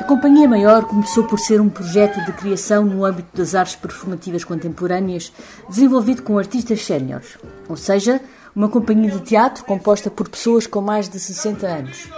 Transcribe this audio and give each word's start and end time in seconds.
A 0.00 0.04
Companhia 0.06 0.48
Maior 0.48 0.84
começou 0.86 1.24
por 1.24 1.38
ser 1.38 1.60
um 1.60 1.68
projeto 1.68 2.24
de 2.24 2.32
criação 2.32 2.84
no 2.84 3.04
âmbito 3.04 3.36
das 3.36 3.54
artes 3.54 3.76
performativas 3.76 4.44
contemporâneas, 4.44 5.30
desenvolvido 5.68 6.22
com 6.22 6.38
artistas 6.38 6.82
séniores, 6.82 7.36
ou 7.68 7.76
seja, 7.76 8.18
uma 8.56 8.70
companhia 8.70 9.10
de 9.10 9.20
teatro 9.20 9.62
composta 9.66 10.10
por 10.10 10.26
pessoas 10.26 10.66
com 10.66 10.80
mais 10.80 11.06
de 11.06 11.20
60 11.20 11.66
anos. 11.66 12.08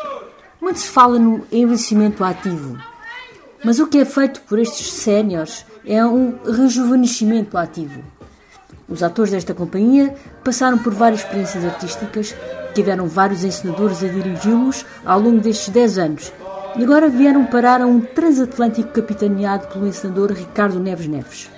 Muito 0.67 0.81
se 0.81 0.89
fala 0.89 1.17
no 1.17 1.47
envelhecimento 1.53 2.25
ativo, 2.25 2.77
mas 3.65 3.79
o 3.79 3.87
que 3.87 3.99
é 3.99 4.05
feito 4.05 4.41
por 4.41 4.59
estes 4.59 4.95
séniores 4.95 5.65
é 5.87 6.05
um 6.05 6.41
rejuvenescimento 6.45 7.57
ativo. 7.57 8.03
Os 8.89 9.01
atores 9.01 9.31
desta 9.31 9.55
companhia 9.55 10.13
passaram 10.43 10.77
por 10.77 10.93
várias 10.93 11.21
experiências 11.21 11.65
artísticas, 11.65 12.35
tiveram 12.75 13.07
vários 13.07 13.45
encenadores 13.45 14.03
a 14.03 14.09
dirigi-los 14.09 14.85
ao 15.05 15.21
longo 15.21 15.39
destes 15.39 15.69
10 15.69 15.99
anos 15.99 16.33
e 16.77 16.83
agora 16.83 17.09
vieram 17.09 17.47
parar 17.47 17.81
a 17.81 17.87
um 17.87 18.01
transatlântico 18.01 18.89
capitaneado 18.89 19.69
pelo 19.69 19.87
encenador 19.87 20.33
Ricardo 20.33 20.81
Neves 20.81 21.07
Neves. 21.07 21.49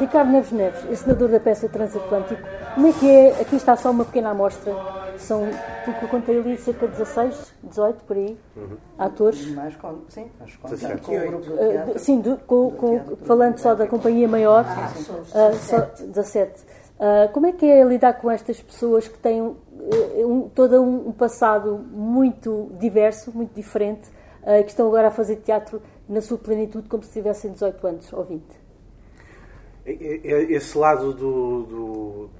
Ricardo 0.00 0.32
Neves 0.32 0.50
Neves, 0.50 0.80
encenador 0.90 1.28
da 1.28 1.38
peça 1.38 1.68
Transatlântico, 1.68 2.42
como 2.74 2.86
é 2.88 2.92
que 2.92 3.10
é? 3.10 3.40
Aqui 3.40 3.56
está 3.56 3.76
só 3.76 3.90
uma 3.90 4.04
pequena 4.04 4.30
amostra. 4.30 4.74
São, 5.18 5.42
porque 5.84 6.04
eu 6.04 6.08
contei 6.08 6.38
ali, 6.38 6.56
cerca 6.56 6.86
de 6.88 6.92
16, 6.96 7.52
18 7.64 8.04
por 8.04 8.16
aí, 8.16 8.36
atores. 8.98 9.46
Mais 9.54 9.76
com, 9.76 9.98
sim, 10.08 10.30
que 10.46 10.68
Dezessete. 10.70 11.02
com 11.02 11.16
o 11.16 11.20
grupo 11.28 11.44
do 11.46 11.54
Uh, 11.54 11.58
teatro. 11.68 11.92
de- 11.94 12.00
sim, 12.00 12.20
do- 12.20 12.36
com- 12.38 12.70
com- 12.72 13.16
falando 13.24 13.58
só 13.58 13.74
da 13.74 13.86
companhia 13.86 14.26
maior, 14.26 14.64
uh, 14.64 15.54
só 15.58 15.80
17. 16.06 16.60
Uh, 16.98 17.30
como 17.32 17.46
é 17.46 17.52
que 17.52 17.66
é 17.66 17.84
lidar 17.84 18.14
com 18.14 18.30
estas 18.30 18.60
pessoas 18.62 19.06
que 19.06 19.18
têm 19.18 19.42
uh, 19.42 19.56
um, 20.24 20.48
todo 20.48 20.80
um, 20.82 21.08
um 21.08 21.12
passado 21.12 21.78
muito 21.92 22.70
diverso, 22.78 23.30
muito 23.34 23.52
diferente, 23.54 24.08
uh, 24.44 24.52
e 24.58 24.62
que 24.64 24.70
estão 24.70 24.86
agora 24.86 25.08
a 25.08 25.10
fazer 25.10 25.36
teatro 25.36 25.82
na 26.08 26.20
sua 26.22 26.38
plenitude 26.38 26.88
como 26.88 27.02
se 27.02 27.12
tivessem 27.12 27.52
18 27.52 27.86
anos 27.86 28.12
ou 28.12 28.24
20? 28.24 28.44
É- 29.84 29.92
é- 30.24 30.52
Esse 30.52 30.78
lado 30.78 31.12
do, 31.12 31.62
do- 31.64 32.30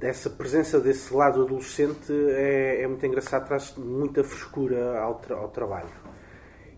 dessa 0.00 0.30
presença 0.30 0.80
desse 0.80 1.12
lado 1.14 1.42
adolescente 1.42 2.10
é, 2.10 2.82
é 2.82 2.88
muito 2.88 3.04
engraçado, 3.04 3.46
traz 3.46 3.74
muita 3.76 4.24
frescura 4.24 4.98
ao, 4.98 5.16
tra- 5.16 5.36
ao 5.36 5.48
trabalho 5.48 5.90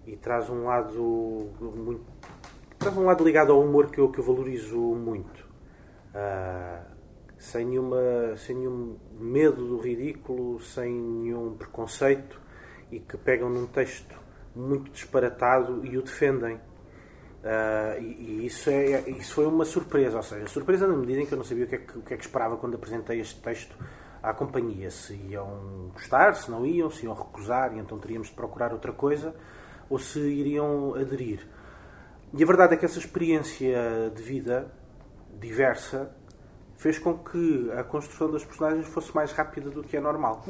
e 0.05 0.17
traz 0.17 0.51
um 0.51 0.65
lado 0.65 1.53
muito, 1.61 2.05
traz 2.77 2.97
um 2.97 3.05
lado 3.05 3.25
ligado 3.25 3.53
ao 3.53 3.61
humor 3.63 3.93
que 3.93 4.01
eu, 4.01 4.11
que 4.11 4.19
eu 4.19 4.25
valorizo 4.25 4.77
muito. 4.77 5.47
Ah, 6.13 6.83
sem, 7.39 7.65
nenhuma, 7.65 8.37
sem 8.37 8.57
nenhum 8.57 8.97
medo 9.19 9.67
do 9.67 9.79
ridículo, 9.79 10.61
sem 10.61 10.93
nenhum 10.93 11.55
preconceito 11.55 12.41
e 12.91 12.99
que 12.99 13.17
pegam 13.17 13.49
num 13.49 13.67
texto 13.67 14.17
muito 14.55 14.91
disparatado 14.91 15.87
e 15.87 15.97
o 15.97 16.03
defendem. 16.03 16.61
Ah, 17.45 17.97
e, 17.99 18.05
e 18.05 18.47
isso, 18.47 18.71
é, 18.71 19.09
isso 19.11 19.35
foi 19.35 19.47
uma 19.47 19.65
surpresa, 19.65 20.17
ou 20.17 20.23
seja, 20.23 20.47
surpresa 20.47 20.87
na 20.87 20.97
medida 20.97 21.21
em 21.21 21.27
que 21.27 21.33
eu 21.33 21.39
não 21.39 21.45
sabia 21.45 21.65
o 21.65 21.69
que, 21.69 21.75
é 21.75 21.79
que, 21.79 22.01
que 22.01 22.15
é 22.15 22.17
que 22.17 22.23
esperava 22.23 22.57
quando 22.57 22.75
apresentei 22.75 23.21
este 23.21 23.41
texto 23.41 23.77
à 24.23 24.33
companhia. 24.33 24.91
Se 24.91 25.15
iam 25.15 25.91
gostar, 25.93 26.35
se 26.35 26.51
não 26.51 26.65
iam, 26.65 26.91
se 26.91 27.05
iam 27.05 27.15
recusar, 27.15 27.75
e 27.75 27.81
então 27.81 27.99
teríamos 27.99 28.29
de 28.29 28.35
procurar 28.35 28.73
outra 28.73 28.93
coisa, 28.93 29.35
ou 29.91 29.99
se 29.99 30.21
iriam 30.21 30.95
aderir. 30.95 31.47
E 32.33 32.43
a 32.43 32.47
verdade 32.47 32.75
é 32.75 32.77
que 32.77 32.85
essa 32.85 32.99
experiência 32.99 34.11
de 34.15 34.23
vida 34.23 34.73
diversa 35.39 36.15
fez 36.77 36.99
com 36.99 37.19
que 37.19 37.71
a 37.73 37.85
construção 37.85 38.31
das 38.31 38.45
personagens 38.45 38.87
fosse 38.87 39.15
mais 39.15 39.33
rápida 39.33 39.71
do 39.71 39.83
que 39.83 39.97
é 39.97 40.01
normal. 40.01 40.45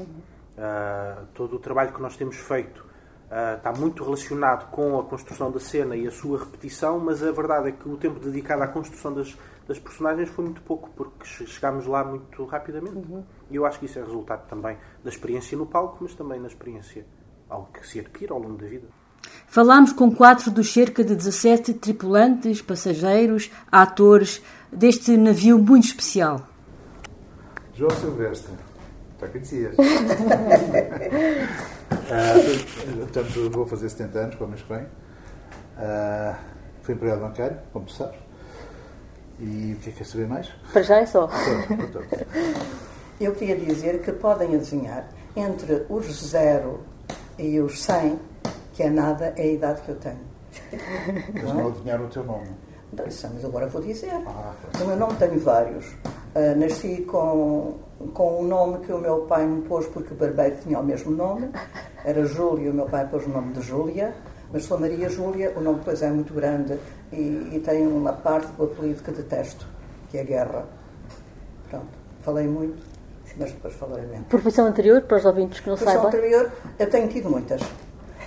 Ah, 0.57 1.25
todo 1.35 1.57
o 1.57 1.59
trabalho 1.59 1.93
que 1.93 2.01
nós 2.01 2.17
temos 2.17 2.37
feito 2.37 2.92
ah, 3.35 3.55
está 3.57 3.73
muito 3.73 4.05
relacionado 4.05 4.69
com 4.71 5.01
a 5.01 5.05
construção 5.05 5.51
da 5.51 5.59
cena 5.59 5.97
e 5.97 6.07
a 6.07 6.11
sua 6.11 6.39
repetição, 6.39 6.99
mas 7.01 7.23
a 7.23 7.33
verdade 7.33 7.69
é 7.71 7.73
que 7.73 7.89
o 7.89 7.97
tempo 7.97 8.21
dedicado 8.21 8.63
à 8.63 8.69
construção 8.69 9.15
das, 9.15 9.35
das 9.67 9.79
personagens 9.79 10.29
foi 10.29 10.45
muito 10.45 10.61
pouco, 10.61 10.91
porque 10.95 11.25
che- 11.25 11.47
chegámos 11.47 11.87
lá 11.87 12.05
muito 12.05 12.45
rapidamente. 12.45 12.99
E 13.51 13.57
eu 13.57 13.65
acho 13.65 13.79
que 13.79 13.87
isso 13.87 13.99
é 13.99 14.03
resultado 14.05 14.47
também 14.49 14.77
da 15.03 15.09
experiência 15.11 15.57
no 15.57 15.65
palco, 15.65 15.97
mas 16.03 16.15
também 16.15 16.39
na 16.39 16.47
experiência 16.49 17.07
algo 17.49 17.69
que 17.73 17.87
se 17.89 17.99
adquire 18.01 18.31
ao 18.33 18.39
longo 18.39 18.57
da 18.59 18.67
vida. 18.67 18.87
Falámos 19.47 19.93
com 19.93 20.11
quatro 20.15 20.51
dos 20.51 20.71
cerca 20.73 21.03
de 21.03 21.15
17 21.15 21.75
tripulantes, 21.75 22.61
passageiros, 22.61 23.51
atores 23.71 24.43
deste 24.71 25.17
navio 25.17 25.59
muito 25.59 25.85
especial. 25.87 26.43
João 27.75 27.91
Silvestre, 27.93 28.53
já 29.21 29.29
conhecias. 29.29 29.75
Ah, 29.79 31.82
fui- 31.97 32.97
portanto, 32.97 33.51
vou 33.51 33.67
fazer 33.67 33.89
70 33.89 34.19
anos 34.19 34.35
para 34.37 34.45
o 34.47 34.49
mês 34.49 34.63
que 34.63 34.73
vem. 34.73 34.87
Ah, 35.79 36.39
fui 36.83 36.95
empregado 36.95 37.21
bancário, 37.21 37.59
como 37.73 37.87
tu 37.87 37.93
sabes. 37.93 38.19
E 39.41 39.75
o 39.77 39.83
que 39.83 39.89
é 39.89 39.93
que 39.93 39.99
quer 39.99 40.05
saber 40.05 40.27
mais? 40.29 40.49
Para 40.73 40.83
já 40.83 40.99
é 40.99 41.07
só. 41.07 41.29
Eu 43.21 43.33
queria 43.35 43.57
dizer 43.57 44.01
que 44.03 44.13
podem 44.13 44.55
adivinhar 44.55 45.07
entre 45.37 45.87
os 45.89 46.07
zero 46.29 46.81
e 47.39 47.59
os 47.61 47.83
100, 47.83 48.19
que 48.73 48.83
é 48.83 48.91
nada, 48.91 49.33
é 49.37 49.43
a 49.43 49.47
idade 49.47 49.81
que 49.83 49.89
eu 49.91 49.97
tenho. 49.97 50.21
Mas 51.35 51.43
não 51.55 51.69
adivinharam 51.69 52.05
o 52.07 52.09
teu 52.09 52.25
nome. 52.25 52.49
Então, 52.93 53.07
isso, 53.07 53.29
Mas 53.33 53.45
agora 53.45 53.67
vou 53.69 53.81
dizer. 53.81 54.11
Ah, 54.27 54.53
O 54.83 54.87
meu 54.87 54.97
nome 54.97 55.15
tenho 55.15 55.39
vários. 55.41 55.87
Ah, 56.35 56.55
nasci 56.57 57.03
com, 57.03 57.75
com 58.15 58.41
um 58.41 58.47
nome 58.47 58.79
que 58.79 58.93
o 58.93 58.99
meu 58.99 59.21
pai 59.23 59.47
me 59.47 59.63
pôs 59.63 59.87
porque 59.87 60.15
o 60.15 60.17
barbeiro 60.17 60.57
tinha 60.63 60.79
o 60.79 60.85
mesmo 60.85 61.11
nome. 61.11 61.51
Era 62.05 62.25
Júlia, 62.25 62.71
o 62.71 62.75
meu 62.75 62.87
pai 62.87 63.07
pôs 63.07 63.25
o 63.27 63.29
nome 63.29 63.53
de 63.53 63.61
Júlia. 63.61 64.15
Mas 64.53 64.65
sou 64.65 64.79
Maria 64.79 65.09
Júlia, 65.09 65.53
o 65.57 65.61
nome 65.61 65.79
depois 65.79 66.03
é 66.03 66.11
muito 66.11 66.35
grande 66.35 66.79
e, 67.11 67.51
e 67.55 67.63
tem 67.65 67.87
uma 67.87 68.13
parte 68.13 68.49
do 68.53 68.65
apelido 68.65 69.03
que 69.03 69.11
detesto, 69.11 69.67
que 70.11 70.19
é 70.19 70.25
guerra. 70.25 70.67
Pronto, 71.71 71.87
falei 72.21 72.47
muito, 72.47 72.77
mas 73.39 73.51
depois 73.51 73.73
falarei 73.75 74.07
menos. 74.07 74.27
Profissão 74.27 74.67
anterior, 74.67 75.01
para 75.03 75.17
os 75.17 75.25
ouvintes 75.25 75.61
que 75.61 75.71
não 75.71 75.77
Profissão 75.77 76.03
saibam. 76.03 76.21
anterior, 76.21 76.53
eu 76.79 76.91
tenho 76.91 77.09
tido 77.09 77.31
muitas. 77.31 77.63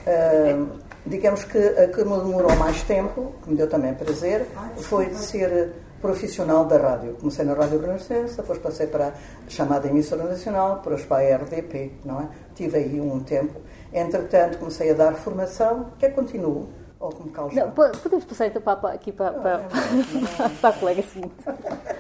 Ah, 0.08 0.66
digamos 1.06 1.44
que 1.44 1.60
a 1.60 1.88
que 1.90 2.04
me 2.04 2.18
demorou 2.18 2.56
mais 2.56 2.82
tempo, 2.84 3.34
que 3.44 3.52
me 3.52 3.56
deu 3.56 3.70
também 3.70 3.94
prazer, 3.94 4.48
foi 4.78 5.06
de 5.08 5.18
ser 5.18 5.74
profissional 6.06 6.66
da 6.66 6.78
rádio. 6.78 7.16
Comecei 7.16 7.44
na 7.44 7.54
Rádio 7.56 7.80
Renascença, 7.82 8.42
depois 8.42 8.60
passei 8.60 8.86
para 8.88 9.08
a 9.08 9.50
chamada 9.50 9.88
emissora 9.88 10.24
nacional, 10.24 10.76
depois 10.78 11.04
para 11.04 11.34
a 11.34 11.38
RDP, 11.38 11.94
não 12.06 12.22
é? 12.22 12.28
Tive 12.54 12.78
aí 12.78 13.02
um 13.02 13.20
tempo. 13.24 13.60
Entretanto, 13.92 14.60
comecei 14.60 14.92
a 14.92 14.94
dar 14.94 15.14
formação, 15.16 15.88
que 15.98 16.06
é 16.06 16.10
continuo, 16.12 16.70
ou 17.00 17.10
como 17.12 17.32
cá 17.32 17.42
Não, 17.52 17.72
po- 17.72 17.90
podemos 18.04 18.24
passar 18.26 18.48
então 18.48 18.62
para, 18.62 18.90
aqui 18.94 19.12
para, 19.12 19.32
para, 19.34 19.60
para, 19.60 20.50
para 20.62 20.70
a 20.70 20.74
colega 20.74 21.02
seguinte. 21.02 21.34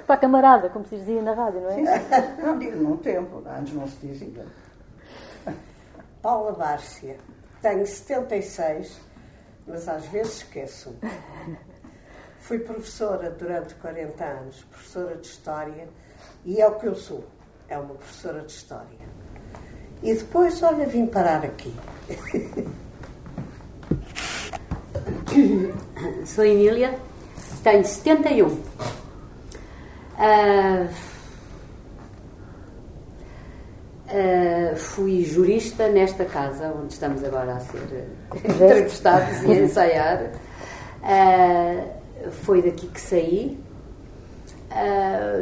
Para 0.05 0.15
a 0.15 0.17
camarada, 0.17 0.69
como 0.69 0.85
se 0.85 0.97
dizia 0.97 1.21
na 1.21 1.33
rádio, 1.33 1.61
não 1.61 1.69
é? 1.71 2.35
Não 2.43 2.59
digo 2.59 2.77
num 2.77 2.97
tempo, 2.97 3.41
antes 3.57 3.73
não 3.73 3.87
se 3.87 4.05
dizia. 4.05 4.45
Paula 6.21 6.51
Bárcia. 6.53 7.17
Tenho 7.61 7.85
76, 7.85 8.99
mas 9.67 9.87
às 9.87 10.05
vezes 10.05 10.37
esqueço. 10.37 10.95
Fui 12.45 12.59
professora 12.59 13.31
durante 13.31 13.73
40 13.73 14.23
anos, 14.23 14.63
professora 14.69 15.15
de 15.15 15.25
História, 15.25 15.87
e 16.45 16.61
é 16.61 16.67
o 16.67 16.75
que 16.75 16.85
eu 16.85 16.93
sou, 16.93 17.25
é 17.67 17.75
uma 17.75 17.95
professora 17.95 18.41
de 18.41 18.51
História. 18.51 18.85
E 20.03 20.13
depois, 20.13 20.61
olha, 20.61 20.85
vim 20.85 21.07
parar 21.07 21.43
aqui. 21.43 21.73
Sou 26.27 26.45
Emília, 26.45 26.99
tenho 27.63 27.83
71. 27.83 28.47
Uh, 28.47 28.61
uh, 34.05 34.77
fui 34.77 35.25
jurista 35.25 35.87
nesta 35.87 36.25
casa 36.25 36.71
onde 36.79 36.93
estamos 36.93 37.23
agora 37.23 37.55
a 37.55 37.59
ser 37.59 38.07
entrevistados 38.45 39.41
e 39.41 39.51
ensaiar. 39.51 40.29
Uh, 41.01 42.04
foi 42.31 42.61
daqui 42.61 42.87
que 42.87 43.01
saí. 43.01 43.57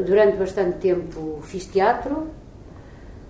durante 0.06 0.38
bastante 0.38 0.78
tempo 0.78 1.40
fiz 1.42 1.66
teatro, 1.66 2.30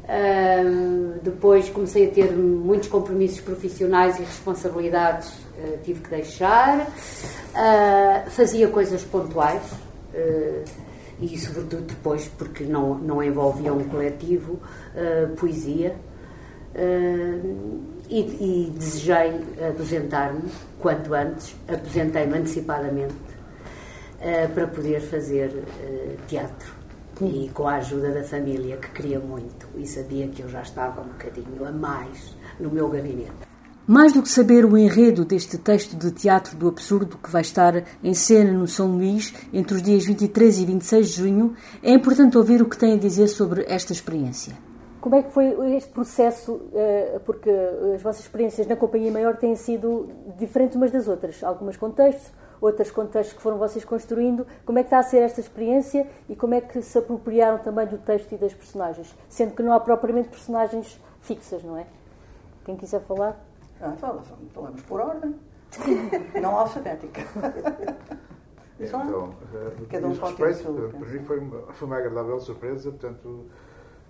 Uh, 0.04 1.18
depois 1.24 1.70
comecei 1.70 2.08
a 2.08 2.12
ter 2.12 2.34
muitos 2.34 2.90
compromissos 2.90 3.40
profissionais 3.40 4.20
e 4.20 4.24
responsabilidades, 4.24 5.30
uh, 5.30 5.78
tive 5.82 6.02
que 6.02 6.10
deixar. 6.10 6.82
Uh, 6.82 8.30
fazia 8.30 8.68
coisas 8.68 9.02
pontuais 9.04 9.62
e, 11.22 11.38
sobretudo, 11.40 11.84
depois, 11.84 12.28
porque 12.38 12.66
não, 12.66 12.96
não 12.96 13.24
envolvia 13.24 13.74
um 13.74 13.84
coletivo, 13.86 14.60
poesia. 15.38 15.96
E, 18.10 18.20
e, 18.20 18.72
desejei 18.78 19.40
aposentar-me 19.70 20.44
quanto 20.80 21.14
antes, 21.16 21.56
aposentei-me 21.68 22.38
antecipadamente 22.38 23.16
para 24.54 24.68
poder 24.68 25.02
fazer 25.02 25.52
teatro 26.28 26.84
e 27.22 27.50
com 27.54 27.68
a 27.68 27.76
ajuda 27.76 28.12
da 28.12 28.24
família, 28.24 28.78
que 28.78 28.90
queria 28.90 29.20
muito 29.20 29.68
e 29.76 29.86
sabia 29.86 30.28
que 30.28 30.42
eu 30.42 30.50
já 30.50 30.62
estava 30.62 31.02
um 31.02 31.10
bocadinho 31.10 31.66
a 31.66 31.72
mais 31.72 32.36
no 32.60 32.70
meu 32.70 32.90
gabinete. 32.90 33.54
Mais 33.86 34.14
do 34.14 34.22
que 34.22 34.30
saber 34.30 34.64
o 34.64 34.78
enredo 34.78 35.26
deste 35.26 35.58
texto 35.58 35.98
de 35.98 36.10
teatro 36.12 36.56
do 36.56 36.70
absurdo 36.70 37.18
que 37.18 37.30
vai 37.30 37.42
estar 37.42 37.84
em 38.02 38.14
cena 38.14 38.54
no 38.54 38.66
São 38.66 38.96
Luís 38.96 39.34
entre 39.52 39.76
os 39.76 39.82
dias 39.82 40.06
23 40.06 40.60
e 40.60 40.66
26 40.66 41.10
de 41.10 41.14
junho, 41.14 41.54
é 41.82 41.92
importante 41.92 42.38
ouvir 42.38 42.62
o 42.62 42.66
que 42.66 42.78
tem 42.78 42.94
a 42.94 42.98
dizer 42.98 43.28
sobre 43.28 43.66
esta 43.68 43.92
experiência. 43.92 44.54
Como 45.02 45.16
é 45.16 45.22
que 45.22 45.34
foi 45.34 45.76
este 45.76 45.92
processo? 45.92 46.62
Eh, 46.74 47.20
porque 47.26 47.50
as 47.94 48.02
vossas 48.02 48.22
experiências 48.22 48.66
na 48.68 48.78
Companhia 48.78 49.12
Maior 49.12 49.36
têm 49.36 49.54
sido 49.54 50.08
diferentes 50.40 50.78
umas 50.78 50.92
das 50.92 51.10
outras. 51.10 51.44
Algumas 51.44 51.76
contextos, 51.76 52.32
outros 52.64 52.90
contextos 52.92 53.36
que 53.36 53.42
foram 53.42 53.58
vocês 53.58 53.84
construindo. 53.84 54.48
Como 54.66 54.80
é 54.80 54.84
que 54.84 54.88
está 54.88 55.00
a 55.00 55.04
ser 55.04 55.18
esta 55.18 55.42
experiência 55.42 56.08
e 56.30 56.36
como 56.36 56.54
é 56.54 56.62
que 56.62 56.82
se 56.82 56.98
apropriaram 56.98 57.58
também 57.58 57.86
do 57.86 57.98
texto 57.98 58.32
e 58.32 58.38
das 58.38 58.54
personagens? 58.54 59.14
Sendo 59.28 59.54
que 59.54 59.62
não 59.62 59.74
há 59.74 59.80
propriamente 59.80 60.30
personagens 60.30 61.00
fixas, 61.22 61.62
não 61.64 61.78
é? 61.78 61.86
Quem 62.64 62.78
quiser 62.78 63.02
falar? 63.02 63.38
Ah, 63.82 63.92
fala, 63.98 64.24
falamos 64.54 64.82
por 64.84 65.02
ordem, 65.02 65.36
não 66.42 66.58
alfabética. 66.58 67.22
Então, 68.80 69.30
uh, 69.30 69.86
Cada 69.90 70.08
um 70.08 70.14
respeito, 70.14 70.92
para 70.98 71.10
mim 71.10 71.20
foi 71.20 71.40
uma, 71.40 71.74
foi 71.74 71.88
uma 71.88 71.98
agradável 71.98 72.40
surpresa, 72.40 72.90
portanto, 72.92 73.46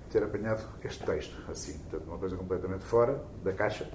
ter 0.10 0.24
apanhado 0.24 0.64
este 0.84 1.04
texto, 1.04 1.36
assim, 1.50 1.78
portanto, 1.80 2.08
uma 2.08 2.18
coisa 2.20 2.38
completamente 2.38 2.84
fora 2.84 3.24
da 3.44 3.52
caixa, 3.52 3.90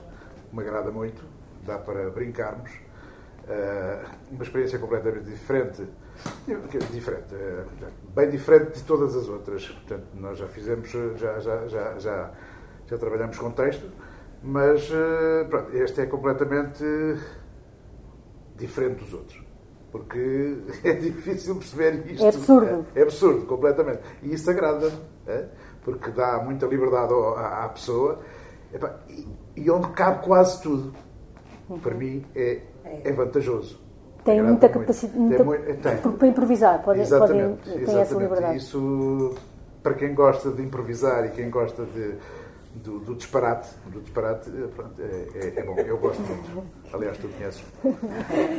me 0.52 0.60
agrada 0.60 0.90
muito, 0.90 1.24
dá 1.64 1.78
para 1.78 2.10
brincarmos, 2.10 2.70
uma 4.30 4.42
experiência 4.42 4.78
completamente 4.78 5.24
diferente, 5.24 5.86
diferente, 6.92 7.34
uh, 7.34 7.90
bem 8.14 8.28
diferente 8.28 8.78
de 8.78 8.84
todas 8.84 9.16
as 9.16 9.28
outras. 9.28 9.66
Portanto, 9.66 10.06
nós 10.14 10.38
já 10.38 10.46
fizemos, 10.48 10.90
já, 10.90 11.38
já, 11.38 11.66
já, 11.66 11.98
já, 11.98 12.30
já 12.86 12.98
trabalhamos 12.98 13.38
com 13.38 13.50
texto, 13.50 13.90
mas 14.42 14.90
pronto, 15.48 15.74
este 15.76 16.02
é 16.02 16.06
completamente 16.06 16.84
diferente 18.56 19.04
dos 19.04 19.14
outros. 19.14 19.42
Porque 19.90 20.58
é 20.84 20.92
difícil 20.92 21.56
perceber 21.56 22.10
isto. 22.10 22.24
É 22.24 22.28
absurdo. 22.28 22.86
É, 22.94 23.00
é 23.00 23.02
absurdo, 23.02 23.46
completamente. 23.46 24.02
E 24.22 24.34
isso 24.34 24.50
agrada-me, 24.50 24.98
é? 25.26 25.46
porque 25.82 26.10
dá 26.10 26.42
muita 26.42 26.66
liberdade 26.66 27.14
à, 27.14 27.64
à 27.64 27.68
pessoa 27.70 28.20
e, 29.08 29.26
e 29.56 29.70
onde 29.70 29.88
cabe 29.92 30.24
quase 30.24 30.62
tudo. 30.62 30.92
Para 31.82 31.94
mim 31.94 32.24
é 32.34 32.62
é 33.04 33.12
vantajoso. 33.12 33.78
Tem 34.24 34.42
muita 34.42 34.68
capacidade 34.68 35.18
muita, 35.18 35.44
tem. 35.44 35.96
para 35.96 36.28
improvisar, 36.28 36.82
pode, 36.82 37.00
exatamente, 37.00 37.70
podem, 37.70 37.84
tem 37.84 37.98
essa 37.98 38.14
liberdade. 38.14 38.56
Isso, 38.58 39.34
para 39.82 39.94
quem 39.94 40.14
gosta 40.14 40.50
de 40.50 40.62
improvisar 40.62 41.24
e 41.26 41.30
quem 41.30 41.48
gosta 41.48 41.84
de, 41.84 42.14
do, 42.82 42.98
do 43.00 43.14
disparate, 43.14 43.68
do 43.86 44.00
disparate 44.00 44.50
pronto, 44.74 45.00
é, 45.00 45.28
é, 45.34 45.60
é, 45.60 45.62
bom, 45.62 45.74
eu 45.76 45.98
gosto 45.98 46.20
muito. 46.22 46.66
Aliás, 46.92 47.18
tu 47.18 47.28
conheces. 47.28 47.62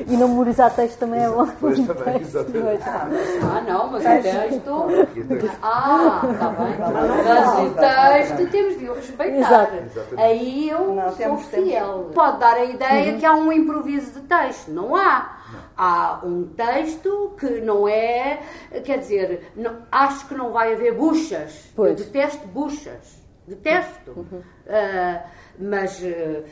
e 0.07 0.17
não 0.17 0.27
memorizar 0.27 0.75
texto 0.75 0.99
também 0.99 1.23
é 1.23 1.29
bom. 1.29 1.47
Pois 1.59 1.79
também, 1.85 2.21
exatamente. 2.21 2.83
Ah, 2.83 3.61
não, 3.67 3.91
mas 3.91 4.03
o 4.03 4.21
texto. 4.21 5.57
Ah, 5.61 6.21
está 6.31 6.49
bem. 6.49 6.75
Mas 7.25 7.59
o 7.59 7.75
texto 7.75 8.51
temos 8.51 8.79
de 8.79 8.89
o 8.89 8.93
respeitar. 8.93 9.75
Exato. 9.75 10.15
Aí 10.17 10.69
eu 10.69 10.93
não, 10.93 11.15
sou 11.15 11.37
fiel. 11.37 12.11
Pode 12.13 12.39
dar 12.39 12.55
a 12.55 12.65
ideia 12.65 13.13
uhum. 13.13 13.19
que 13.19 13.25
há 13.25 13.35
um 13.35 13.51
improviso 13.51 14.19
de 14.19 14.27
texto. 14.27 14.71
Não 14.71 14.95
há. 14.95 15.37
Há 15.75 16.19
um 16.23 16.43
texto 16.43 17.33
que 17.39 17.61
não 17.61 17.87
é. 17.87 18.41
Quer 18.83 18.99
dizer, 18.99 19.51
não, 19.55 19.77
acho 19.91 20.27
que 20.27 20.35
não 20.35 20.51
vai 20.51 20.73
haver 20.73 20.93
buchas. 20.93 21.71
Pois. 21.75 21.91
Eu 21.91 22.05
detesto 22.05 22.45
buchas 22.47 23.18
detesto. 23.49 24.11
Uhum. 24.11 24.39
Uh, 24.39 25.39
mas 25.59 26.01
uh, 26.01 26.43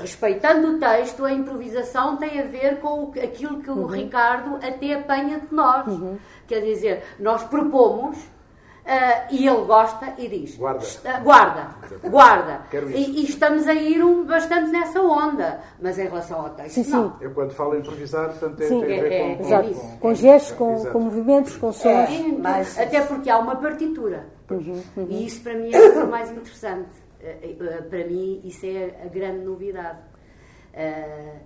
respeitando 0.00 0.76
o 0.76 0.78
texto, 0.78 1.24
a 1.24 1.32
improvisação 1.32 2.16
tem 2.16 2.40
a 2.40 2.44
ver 2.44 2.80
com 2.80 3.04
o, 3.04 3.10
aquilo 3.10 3.62
que 3.62 3.70
o 3.70 3.80
uhum. 3.80 3.86
Ricardo 3.86 4.56
até 4.56 4.94
apanha 4.94 5.40
de 5.40 5.54
nós. 5.54 5.86
Uhum. 5.86 6.18
Quer 6.46 6.60
dizer, 6.60 7.02
nós 7.18 7.42
propomos 7.44 8.16
Uh, 8.86 9.34
e 9.34 9.48
ele 9.48 9.64
gosta 9.64 10.14
e 10.16 10.28
diz: 10.28 10.56
Guarda, 10.56 10.84
uh, 10.84 11.24
guarda, 11.24 11.74
guarda. 12.08 12.66
E, 12.94 13.20
e, 13.20 13.24
estamos 13.24 13.66
a 13.66 13.74
ir 13.74 14.00
um, 14.00 14.24
bastante 14.24 14.70
nessa 14.70 15.02
onda. 15.02 15.60
Mas 15.82 15.98
em 15.98 16.04
relação 16.04 16.42
ao 16.42 16.50
texto, 16.50 16.74
sim, 16.74 16.84
sim. 16.84 16.92
não. 16.92 17.16
Eu, 17.20 17.32
quando 17.32 17.52
falo 17.52 17.76
improvisar, 17.76 18.28
portanto, 18.28 18.58
tem, 18.58 18.68
sim, 18.68 18.80
tem 18.82 18.98
a 19.00 19.02
ver 19.02 19.12
é, 19.12 19.18
com, 19.18 19.52
é, 19.52 19.62
com, 19.62 19.74
com, 19.74 19.98
com, 19.98 20.14
gestos, 20.14 20.56
com, 20.56 20.84
com, 20.84 21.00
movimentos, 21.00 21.56
com 21.56 21.72
sons. 21.72 22.08
É, 22.08 22.28
mas, 22.38 22.78
até 22.78 23.00
porque 23.00 23.28
há 23.28 23.38
uma 23.38 23.56
partitura. 23.56 24.28
Uhum, 24.48 24.80
uhum. 24.96 25.06
E 25.10 25.26
isso, 25.26 25.42
para 25.42 25.54
mim, 25.54 25.74
é 25.74 26.04
o 26.04 26.08
mais 26.08 26.30
interessante. 26.30 26.94
Uh, 27.20 27.82
para 27.90 28.04
mim, 28.06 28.40
isso 28.44 28.66
é 28.66 28.94
a 29.04 29.08
grande 29.08 29.44
novidade. 29.44 29.98
É, 30.72 31.40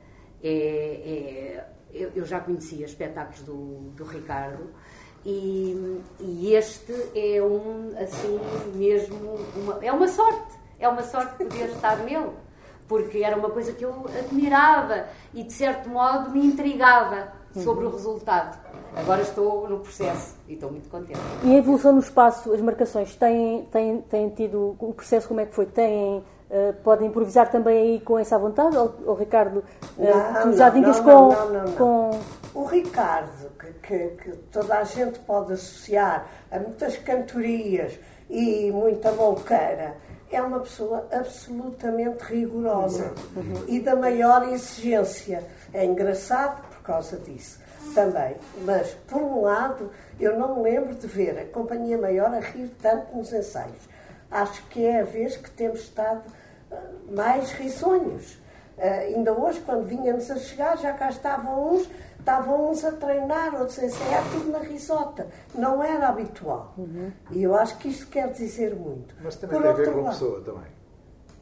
é, 0.44 1.64
eu, 1.90 2.10
eu, 2.14 2.26
já 2.26 2.40
conhecia 2.40 2.84
espetáculos 2.84 3.40
do, 3.44 3.92
do 3.96 4.04
Ricardo 4.04 4.68
e, 5.24 6.00
e, 6.18 6.54
este 6.54 6.92
é 7.14 7.42
um, 7.42 7.92
assim, 7.98 8.40
mesmo, 8.74 9.38
uma, 9.56 9.84
é 9.84 9.92
uma 9.92 10.08
sorte, 10.08 10.58
é 10.78 10.88
uma 10.88 11.02
sorte 11.02 11.36
poder 11.36 11.70
estar 11.70 11.96
nele, 11.98 12.30
porque 12.88 13.18
era 13.18 13.36
uma 13.36 13.50
coisa 13.50 13.72
que 13.72 13.84
eu 13.84 14.06
admirava 14.18 15.06
e, 15.34 15.42
de 15.42 15.52
certo 15.52 15.88
modo, 15.88 16.30
me 16.30 16.44
intrigava 16.44 17.32
sobre 17.54 17.84
o 17.84 17.90
resultado. 17.90 18.58
Agora 18.96 19.22
estou 19.22 19.68
no 19.68 19.78
processo 19.80 20.34
e 20.48 20.54
estou 20.54 20.70
muito 20.70 20.88
contente. 20.88 21.20
E 21.44 21.54
a 21.54 21.58
evolução 21.58 21.92
no 21.92 22.00
espaço, 22.00 22.52
as 22.52 22.60
marcações, 22.60 23.14
têm, 23.14 23.64
têm, 23.70 24.00
têm 24.02 24.28
tido, 24.30 24.76
o 24.80 24.92
processo 24.92 25.28
como 25.28 25.40
é 25.40 25.46
que 25.46 25.54
foi? 25.54 25.66
Têm 25.66 26.24
Uh, 26.50 26.74
podem 26.82 27.06
improvisar 27.06 27.48
também 27.48 27.76
aí 27.76 28.00
com 28.00 28.18
essa 28.18 28.36
vontade? 28.36 28.76
Ou, 28.76 28.92
ou 29.06 29.14
Ricardo, 29.14 29.58
uh, 29.96 30.04
não, 30.04 30.42
tu 30.42 30.56
já 30.56 30.68
não, 30.68 30.80
não, 30.80 31.04
com, 31.04 31.52
não, 31.52 31.72
com. 31.74 32.20
O 32.52 32.64
Ricardo, 32.64 33.49
que, 33.82 34.08
que, 34.22 34.30
toda 34.52 34.78
a 34.78 34.84
gente 34.84 35.18
pode 35.20 35.52
associar 35.52 36.26
a 36.50 36.58
muitas 36.58 36.96
cantorias 36.96 37.98
e 38.28 38.70
muita 38.70 39.10
louqueira, 39.10 39.96
é 40.30 40.40
uma 40.40 40.60
pessoa 40.60 41.08
absolutamente 41.10 42.22
rigorosa 42.24 43.12
uhum. 43.36 43.64
e 43.66 43.80
da 43.80 43.96
maior 43.96 44.48
exigência. 44.48 45.42
É 45.72 45.84
engraçado 45.84 46.62
por 46.68 46.82
causa 46.82 47.16
disso 47.16 47.58
também. 47.94 48.36
Mas, 48.64 48.90
por 49.08 49.20
um 49.20 49.42
lado, 49.42 49.90
eu 50.18 50.38
não 50.38 50.56
me 50.56 50.62
lembro 50.70 50.94
de 50.94 51.06
ver 51.06 51.38
a 51.38 51.44
Companhia 51.46 51.98
Maior 51.98 52.32
a 52.32 52.40
rir 52.40 52.70
tanto 52.80 53.16
nos 53.16 53.32
ensaios. 53.32 53.88
Acho 54.30 54.64
que 54.68 54.84
é 54.84 55.00
a 55.00 55.04
vez 55.04 55.36
que 55.36 55.50
temos 55.50 55.80
estado 55.80 56.22
mais 57.10 57.50
risonhos. 57.52 58.38
Uh, 58.80 59.14
ainda 59.14 59.34
hoje, 59.34 59.60
quando 59.60 59.84
vínhamos 59.84 60.30
a 60.30 60.36
chegar, 60.36 60.78
já 60.78 60.94
cá 60.94 61.10
estavam 61.10 61.74
uns, 61.74 61.86
estavam 62.18 62.70
uns 62.70 62.82
a 62.82 62.92
treinar, 62.92 63.54
outros 63.54 63.78
a 63.78 63.84
ensaiar, 63.84 64.24
tudo 64.32 64.50
na 64.50 64.58
risota. 64.60 65.26
Não 65.54 65.84
era 65.84 66.08
habitual. 66.08 66.72
Uhum. 66.78 67.12
E 67.30 67.42
eu 67.42 67.54
acho 67.54 67.76
que 67.76 67.88
isto 67.88 68.06
quer 68.06 68.32
dizer 68.32 68.74
muito. 68.74 69.14
Mas 69.22 69.36
também 69.36 69.60
Por 69.60 69.62
tem 69.62 69.70
a 69.70 69.74
ver 69.74 69.92
com 69.92 70.06
a 70.06 70.10
pessoa 70.10 70.40
também. 70.40 70.80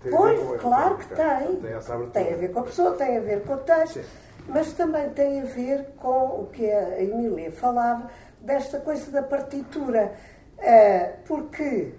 Tem 0.03 0.13
pois, 0.13 0.61
claro 0.61 0.99
que 0.99 1.07
tem. 1.07 1.57
Tem, 1.57 2.11
tem, 2.11 2.35
a 2.35 2.37
ver 2.37 2.53
com 2.53 2.59
a 2.59 2.63
pessoa, 2.65 2.93
tem 2.97 3.17
a 3.17 3.21
ver 3.21 3.45
com 3.45 3.53
o 3.55 3.59
texto, 3.59 3.95
Sim. 3.95 4.05
mas 4.49 4.73
também 4.73 5.11
tem 5.11 5.41
a 5.41 5.45
ver 5.45 5.87
com 5.97 6.43
o 6.43 6.49
que 6.53 6.69
a 6.69 7.01
Emília 7.01 7.53
falava, 7.53 8.11
desta 8.41 8.81
coisa 8.81 9.13
da 9.13 9.23
partitura. 9.23 10.13
Uh, 10.59 11.23
porque 11.25 11.95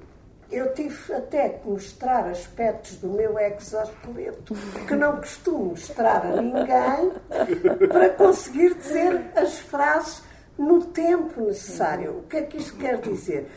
eu 0.52 0.74
tive 0.74 1.14
até 1.14 1.50
que 1.50 1.68
mostrar 1.68 2.28
aspectos 2.28 2.98
do 2.98 3.10
meu 3.10 3.38
exoesqueleto 3.38 4.56
que 4.88 4.96
não 4.96 5.18
costumo 5.18 5.66
mostrar 5.66 6.26
a 6.26 6.42
ninguém 6.42 7.12
para 7.88 8.10
conseguir 8.10 8.74
dizer 8.76 9.32
as 9.36 9.60
frases 9.60 10.24
no 10.58 10.84
tempo 10.86 11.42
necessário. 11.42 12.20
O 12.20 12.24
que 12.24 12.38
é 12.38 12.42
que 12.42 12.58
isto 12.58 12.76
quer 12.78 13.00
dizer? 13.00 13.50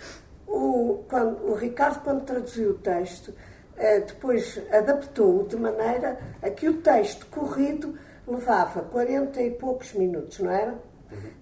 O, 0.46 1.04
quando, 1.08 1.50
o 1.50 1.54
Ricardo, 1.54 2.02
quando 2.04 2.25
traduziu 2.25 2.70
o 2.70 2.78
texto, 2.78 3.32
eh, 3.76 4.00
depois 4.00 4.61
adaptou-o 4.70 5.49
de 5.49 5.56
maneira 5.56 6.18
a 6.42 6.50
que 6.50 6.68
o 6.68 6.75
texto 6.82 7.26
corrido 7.26 7.99
levava 8.26 8.82
40 8.82 9.40
e 9.40 9.50
poucos 9.50 9.94
minutos, 9.94 10.38
não 10.40 10.50
era? 10.50 10.78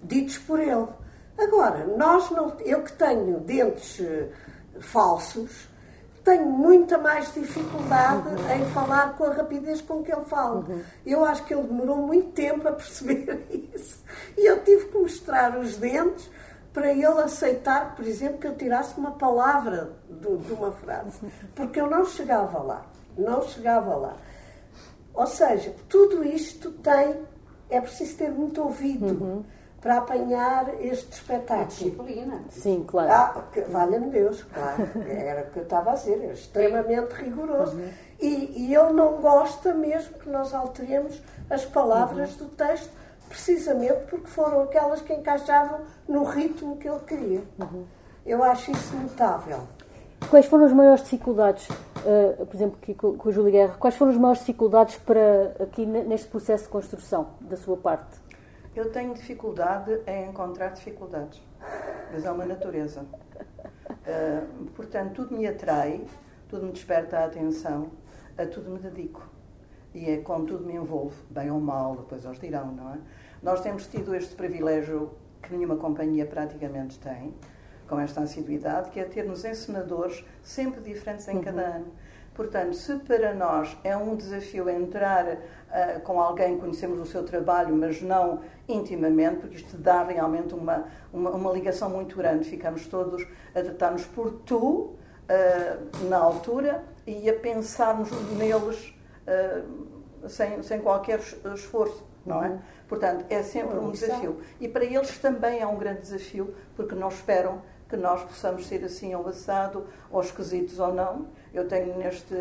Ditos 0.02 0.38
por 0.38 0.60
ele. 0.60 0.86
Agora, 1.36 1.86
nós 1.86 2.30
não, 2.30 2.56
eu 2.60 2.82
que 2.82 2.92
tenho 2.92 3.40
dentes 3.40 4.00
eh, 4.00 4.28
falsos, 4.80 5.68
tenho 6.24 6.46
muita 6.46 6.98
mais 6.98 7.32
dificuldade 7.32 8.28
uhum. 8.28 8.54
em 8.54 8.64
falar 8.72 9.16
com 9.16 9.24
a 9.24 9.32
rapidez 9.32 9.80
com 9.80 10.02
que 10.02 10.12
ele 10.12 10.24
fala. 10.24 10.60
Uhum. 10.60 10.82
Eu 11.04 11.24
acho 11.24 11.44
que 11.44 11.54
ele 11.54 11.62
demorou 11.62 11.96
muito 11.96 12.32
tempo 12.32 12.68
a 12.68 12.72
perceber 12.72 13.46
isso. 13.74 14.04
E 14.36 14.46
eu 14.46 14.62
tive 14.62 14.86
que 14.86 14.98
mostrar 14.98 15.58
os 15.58 15.76
dentes 15.76 16.30
para 16.72 16.92
ele 16.92 17.04
aceitar, 17.06 17.96
por 17.96 18.06
exemplo, 18.06 18.38
que 18.38 18.46
eu 18.46 18.54
tirasse 18.54 18.98
uma 18.98 19.12
palavra 19.12 19.92
de, 20.08 20.36
de 20.36 20.52
uma 20.52 20.70
frase. 20.72 21.20
Porque 21.54 21.80
eu 21.80 21.88
não 21.88 22.04
chegava 22.04 22.58
lá. 22.62 22.86
Não 23.16 23.42
chegava 23.42 23.96
lá. 23.96 24.16
Ou 25.14 25.26
seja, 25.26 25.74
tudo 25.88 26.22
isto 26.22 26.70
tem. 26.70 27.16
É 27.68 27.80
preciso 27.80 28.16
ter 28.16 28.30
muito 28.30 28.62
ouvido. 28.62 29.06
Uhum 29.06 29.44
para 29.80 29.98
apanhar 29.98 30.68
este 30.80 31.12
espetáculo. 31.12 31.66
Disciplina. 31.66 32.40
Sim, 32.50 32.84
claro. 32.86 33.10
Ah, 33.10 33.44
Valha-me 33.68 34.10
Deus, 34.10 34.42
claro. 34.42 34.88
Era 35.08 35.42
o 35.42 35.50
que 35.50 35.58
eu 35.58 35.62
estava 35.62 35.92
a 35.92 35.94
dizer, 35.94 36.22
é 36.22 36.32
extremamente 36.32 37.12
rigoroso. 37.14 37.76
Uhum. 37.76 37.88
E, 38.20 38.66
e 38.66 38.74
ele 38.74 38.92
não 38.92 39.20
gosta 39.20 39.72
mesmo 39.72 40.18
que 40.18 40.28
nós 40.28 40.52
alteremos 40.52 41.22
as 41.48 41.64
palavras 41.64 42.32
uhum. 42.32 42.46
do 42.46 42.50
texto, 42.50 42.90
precisamente 43.28 44.06
porque 44.10 44.26
foram 44.26 44.62
aquelas 44.62 45.00
que 45.00 45.14
encaixavam 45.14 45.80
no 46.06 46.24
ritmo 46.24 46.76
que 46.76 46.88
ele 46.88 47.00
queria. 47.00 47.42
Uhum. 47.58 47.84
Eu 48.26 48.44
acho 48.44 48.70
isso 48.70 48.94
notável. 48.96 49.60
Quais 50.28 50.44
foram 50.44 50.66
as 50.66 50.72
maiores 50.72 51.02
dificuldades, 51.02 51.66
uh, 51.70 52.44
por 52.44 52.54
exemplo, 52.54 52.76
aqui 52.82 52.92
com, 52.92 53.16
com 53.16 53.28
o 53.30 53.32
Júlio 53.32 53.50
Guerra, 53.50 53.76
quais 53.80 53.96
foram 53.96 54.12
as 54.12 54.18
maiores 54.18 54.40
dificuldades 54.40 54.96
para 54.98 55.54
aqui 55.58 55.86
neste 55.86 56.28
processo 56.28 56.64
de 56.64 56.68
construção 56.68 57.28
da 57.40 57.56
sua 57.56 57.78
parte? 57.78 58.20
Eu 58.74 58.90
tenho 58.92 59.12
dificuldade 59.14 60.00
em 60.06 60.28
encontrar 60.28 60.68
dificuldades, 60.68 61.42
mas 62.12 62.24
é 62.24 62.30
uma 62.30 62.46
natureza. 62.46 63.00
Uh, 63.02 64.66
portanto, 64.76 65.14
tudo 65.14 65.36
me 65.36 65.46
atrai, 65.46 66.04
tudo 66.48 66.66
me 66.66 66.72
desperta 66.72 67.18
a 67.18 67.24
atenção, 67.24 67.90
a 68.38 68.46
tudo 68.46 68.70
me 68.70 68.78
dedico. 68.78 69.28
E 69.92 70.08
é 70.08 70.18
com 70.18 70.44
tudo 70.44 70.64
me 70.64 70.74
envolvo, 70.74 71.16
bem 71.28 71.50
ou 71.50 71.60
mal, 71.60 71.96
depois 71.96 72.24
eles 72.24 72.38
dirão, 72.38 72.70
não 72.70 72.94
é? 72.94 72.98
Nós 73.42 73.60
temos 73.60 73.88
tido 73.88 74.14
este 74.14 74.36
privilégio 74.36 75.10
que 75.42 75.52
nenhuma 75.52 75.76
companhia 75.76 76.24
praticamente 76.24 76.96
tem, 77.00 77.34
com 77.88 77.98
esta 77.98 78.20
assiduidade, 78.20 78.90
que 78.90 79.00
é 79.00 79.04
termos 79.04 79.44
encenadores 79.44 80.24
sempre 80.44 80.80
diferentes 80.80 81.26
em 81.26 81.40
cada 81.40 81.62
uhum. 81.62 81.76
ano. 81.76 81.92
Portanto, 82.40 82.72
se 82.72 82.94
para 83.00 83.34
nós 83.34 83.76
é 83.84 83.94
um 83.94 84.16
desafio 84.16 84.70
entrar 84.70 85.26
uh, 85.26 86.00
com 86.04 86.18
alguém, 86.18 86.56
conhecemos 86.56 86.98
o 86.98 87.04
seu 87.04 87.22
trabalho, 87.22 87.76
mas 87.76 88.00
não 88.00 88.40
intimamente, 88.66 89.40
porque 89.40 89.56
isto 89.56 89.76
dá 89.76 90.02
realmente 90.04 90.54
uma, 90.54 90.86
uma, 91.12 91.32
uma 91.32 91.52
ligação 91.52 91.90
muito 91.90 92.16
grande, 92.16 92.48
ficamos 92.48 92.86
todos 92.86 93.26
a 93.54 93.60
tratar-nos 93.60 94.06
por 94.06 94.32
tu, 94.46 94.56
uh, 94.56 94.96
na 96.08 96.16
altura, 96.16 96.82
e 97.06 97.28
a 97.28 97.34
pensarmos 97.34 98.10
neles 98.32 98.94
uh, 99.26 100.26
sem, 100.26 100.62
sem 100.62 100.80
qualquer 100.80 101.20
esforço, 101.54 102.08
não 102.24 102.42
é? 102.42 102.48
Uhum. 102.48 102.58
Portanto, 102.88 103.26
é 103.28 103.42
sempre 103.42 103.76
um 103.76 103.90
desafio. 103.90 104.40
E 104.58 104.66
para 104.66 104.86
eles 104.86 105.18
também 105.18 105.60
é 105.60 105.66
um 105.66 105.76
grande 105.76 106.00
desafio, 106.00 106.54
porque 106.74 106.94
não 106.94 107.08
esperam 107.08 107.60
que 107.86 107.98
nós 107.98 108.22
possamos 108.22 108.66
ser 108.66 108.82
assim 108.82 109.14
ou 109.14 109.28
assado, 109.28 109.86
ou 110.10 110.22
esquisitos 110.22 110.78
ou 110.78 110.94
não. 110.94 111.26
Eu 111.52 111.66
tenho 111.66 111.96
neste, 111.98 112.34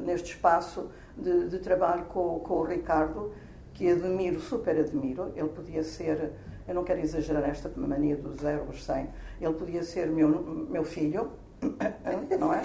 neste 0.00 0.32
espaço 0.32 0.90
de, 1.16 1.48
de 1.48 1.58
trabalho 1.58 2.04
com, 2.06 2.40
com 2.40 2.54
o 2.54 2.64
Ricardo, 2.64 3.32
que 3.72 3.90
admiro, 3.90 4.40
super 4.40 4.78
admiro. 4.78 5.32
Ele 5.36 5.48
podia 5.48 5.82
ser, 5.82 6.32
eu 6.66 6.74
não 6.74 6.84
quero 6.84 7.00
exagerar 7.00 7.48
esta 7.48 7.70
mania 7.76 8.16
do 8.16 8.34
zero 8.34 8.64
aos 8.66 8.84
100, 8.84 9.08
ele 9.40 9.54
podia 9.54 9.82
ser 9.82 10.08
meu, 10.08 10.28
meu 10.28 10.84
filho, 10.84 11.30
não 12.38 12.52
é? 12.52 12.62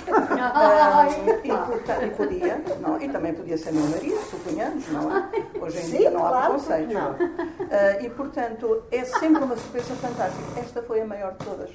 e, 1.43 1.47
e, 1.47 2.07
e, 2.07 2.11
podia, 2.11 2.57
não, 2.79 3.01
e 3.01 3.09
também 3.09 3.33
podia 3.33 3.57
ser 3.57 3.71
meu 3.71 3.85
marido, 3.87 4.19
suponhamos, 4.29 4.87
não 4.89 5.15
é? 5.15 5.29
Hoje 5.59 5.77
em 5.77 5.81
Sim, 5.81 5.97
dia 5.97 6.11
não 6.11 6.25
há 6.25 6.29
claro, 6.29 6.53
preconceito. 6.53 6.93
Não. 6.93 7.11
Uh, 7.11 8.05
e, 8.05 8.09
portanto, 8.09 8.83
é 8.91 9.05
sempre 9.05 9.43
uma 9.43 9.55
surpresa 9.55 9.95
fantástica. 9.95 10.59
Esta 10.59 10.81
foi 10.83 11.01
a 11.01 11.05
maior 11.05 11.31
de 11.33 11.45
todas. 11.45 11.69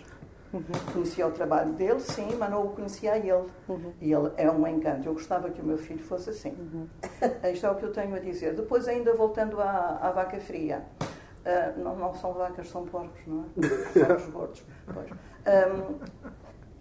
Uhum. 0.57 0.93
Conhecia 0.93 1.27
o 1.27 1.31
trabalho 1.31 1.73
dele, 1.73 2.01
sim, 2.01 2.35
mas 2.39 2.51
não 2.51 2.65
o 2.65 2.69
conhecia 2.71 3.13
a 3.13 3.19
ele. 3.19 3.47
Uhum. 3.69 3.93
E 4.01 4.13
ele 4.13 4.31
é 4.37 4.51
um 4.51 4.67
encanto. 4.67 5.09
Eu 5.09 5.13
gostava 5.13 5.51
que 5.51 5.61
o 5.61 5.65
meu 5.65 5.79
filho 5.79 6.03
fosse 6.03 6.31
assim. 6.31 6.51
Uhum. 6.51 6.89
Isto 7.53 7.67
é 7.67 7.71
o 7.71 7.75
que 7.75 7.85
eu 7.85 7.93
tenho 7.93 8.15
a 8.15 8.19
dizer. 8.19 8.55
Depois, 8.55 8.89
ainda 8.89 9.15
voltando 9.15 9.61
à, 9.61 9.99
à 10.01 10.11
vaca 10.11 10.39
fria. 10.41 10.85
Uh, 11.01 11.81
não, 11.81 11.97
não, 11.97 12.15
são 12.15 12.33
vacas, 12.33 12.69
são 12.69 12.85
porcos, 12.85 13.21
não 13.27 13.45
é? 13.57 14.07
São 14.07 14.17
os 14.17 14.27
gordos. 14.27 14.65
Pois. 14.93 15.11
Um, 15.11 15.99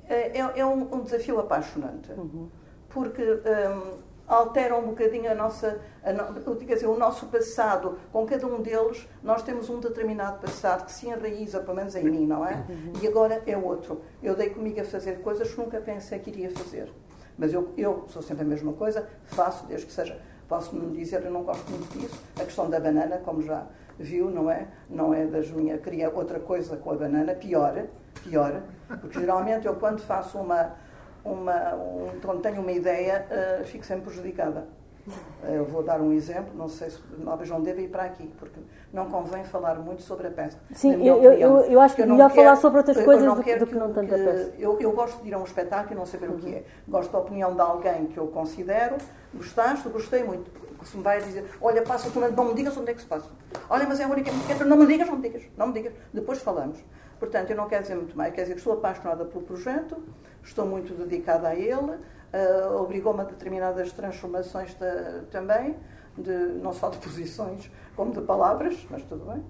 é, 0.10 0.40
é 0.40 0.66
um, 0.66 0.96
um, 0.96 1.04
desafio 1.04 1.40
apaixonante. 1.40 2.12
Uhum. 2.14 2.50
Porque 2.90 3.22
um, 3.22 4.00
altera 4.28 4.76
um 4.76 4.88
bocadinho 4.88 5.32
a 5.32 5.36
nossa, 5.36 5.80
a 6.04 6.12
no, 6.12 6.56
quer 6.56 6.76
dizer, 6.76 6.88
o 6.88 6.98
nosso 6.98 7.28
passado. 7.28 7.98
Com 8.12 8.26
cada 8.26 8.46
um 8.48 8.62
deles, 8.62 9.08
nós 9.24 9.44
temos 9.44 9.70
um 9.70 9.80
determinado 9.80 10.40
passado 10.40 10.86
que 10.86 10.92
se 10.92 11.08
enraiza, 11.08 11.60
pelo 11.60 11.76
menos 11.76 11.96
em 11.96 12.04
mim, 12.04 12.26
não 12.26 12.46
é? 12.46 12.66
Uhum. 12.70 12.94
E 13.02 13.08
agora 13.08 13.42
é 13.46 13.58
outro. 13.58 14.02
Eu 14.22 14.36
dei 14.36 14.50
comigo 14.50 14.82
a 14.82 14.86
fazer 14.86 15.22
coisas 15.22 15.52
que 15.52 15.58
nunca 15.60 15.80
pensei 15.80 16.20
que 16.20 16.30
iria 16.30 16.50
fazer. 16.50 16.92
Mas 17.38 17.54
eu, 17.54 17.74
eu 17.78 18.06
sou 18.08 18.22
sempre 18.22 18.44
a 18.44 18.48
mesma 18.48 18.74
coisa, 18.74 19.08
faço, 19.26 19.66
desde 19.66 19.86
que 19.86 19.92
seja. 19.92 20.20
Posso-me 20.48 20.96
dizer, 20.96 21.24
eu 21.24 21.32
não 21.32 21.44
gosto 21.44 21.70
muito 21.70 21.98
disso. 21.98 22.22
A 22.40 22.44
questão 22.44 22.70
da 22.70 22.80
banana, 22.80 23.18
como 23.18 23.42
já 23.42 23.66
viu, 23.98 24.30
não 24.30 24.50
é? 24.50 24.68
Não 24.90 25.14
é 25.14 25.26
das 25.26 25.50
minhas. 25.50 25.82
Queria 25.82 26.10
outra 26.10 26.40
coisa 26.40 26.78
com 26.78 26.92
a 26.92 26.96
banana, 26.96 27.34
pior, 27.34 27.86
pior. 28.24 28.62
Porque 29.02 29.20
geralmente 29.20 29.66
eu, 29.66 29.76
quando 29.76 30.02
faço 30.02 30.38
uma 30.38 30.74
uma, 31.26 31.74
um, 31.76 32.20
quando 32.22 32.42
tenho 32.42 32.62
uma 32.62 32.72
ideia, 32.72 33.26
uh, 33.30 33.66
fico 33.66 33.84
sempre 33.84 34.06
prejudicada. 34.06 34.68
Eu 35.44 35.66
vou 35.66 35.84
dar 35.84 36.02
um 36.02 36.12
exemplo, 36.12 36.52
não 36.56 36.68
sei 36.68 36.90
se 36.90 37.00
talvez 37.24 37.48
não 37.48 37.62
deva 37.62 37.80
ir 37.80 37.90
para 37.90 38.04
aqui, 38.04 38.28
porque 38.40 38.60
não 38.92 39.08
convém 39.08 39.44
falar 39.44 39.76
muito 39.76 40.02
sobre 40.02 40.28
a 40.28 40.32
pesca. 40.32 40.60
Sim, 40.74 41.06
eu, 41.06 41.22
eu, 41.22 41.60
eu, 41.60 41.80
acho 41.80 41.96
que 41.96 42.02
é 42.02 42.06
melhor 42.08 42.32
falar 42.32 42.56
sobre 42.56 42.80
outras 42.80 43.00
coisas 43.04 43.24
do, 43.24 43.36
do, 43.36 43.44
que, 43.44 43.66
que 43.68 43.76
não 43.76 43.94
tanto 43.94 44.16
a 44.16 44.18
pesca. 44.18 44.54
Eu, 44.58 44.80
eu 44.80 44.92
gosto 44.94 45.22
de 45.22 45.30
ir 45.30 45.36
a 45.36 45.38
um 45.38 45.44
espetáculo 45.44 45.94
e 45.94 45.96
não 45.96 46.08
saber 46.08 46.30
uhum. 46.30 46.38
o 46.38 46.40
que 46.40 46.56
é. 46.56 46.64
Gosto 46.88 47.12
da 47.12 47.20
opinião 47.20 47.54
de 47.54 47.62
alguém 47.62 48.08
que 48.08 48.18
eu 48.18 48.28
considero. 48.28 48.96
Gostaste? 49.32 49.88
Gostei 49.90 50.24
muito. 50.24 50.50
Se 50.84 50.98
me 50.98 51.04
vai 51.04 51.22
dizer, 51.22 51.46
olha, 51.62 51.84
passa 51.84 52.10
não 52.36 52.46
me 52.46 52.54
digas 52.56 52.76
onde 52.76 52.90
é 52.90 52.94
que 52.96 53.02
se 53.02 53.08
passa. 53.08 53.30
Olha, 53.70 53.86
mas 53.88 54.00
é 54.00 54.06
a 54.06 54.08
única. 54.08 54.32
Não 54.66 54.78
me 54.78 54.88
digas, 54.88 55.08
não 55.08 55.18
me 55.18 55.22
digas, 55.22 55.44
não 55.56 55.68
me 55.68 55.74
digas. 55.74 55.94
Depois 56.12 56.42
falamos. 56.42 56.80
Portanto, 57.20 57.50
eu 57.50 57.56
não 57.56 57.68
quero 57.68 57.84
dizer 57.84 57.96
muito 57.96 58.18
mais, 58.18 58.34
quer 58.34 58.42
dizer 58.42 58.54
que 58.54 58.60
estou 58.60 58.74
apaixonada 58.74 59.24
pelo 59.26 59.44
projeto, 59.44 59.98
estou 60.46 60.66
muito 60.66 60.94
dedicada 60.94 61.50
a 61.50 61.56
ele, 61.56 61.76
uh, 61.76 62.82
obrigou-me 62.82 63.22
a 63.22 63.24
determinadas 63.24 63.92
transformações 63.92 64.74
de, 64.76 65.26
também, 65.32 65.76
de, 66.18 66.32
não 66.32 66.72
só 66.72 66.90
de 66.90 66.98
posições 67.06 67.70
como 67.96 68.12
de 68.12 68.22
palavras, 68.22 68.86
mas 68.90 69.04
tudo 69.04 69.26
bem. 69.26 69.44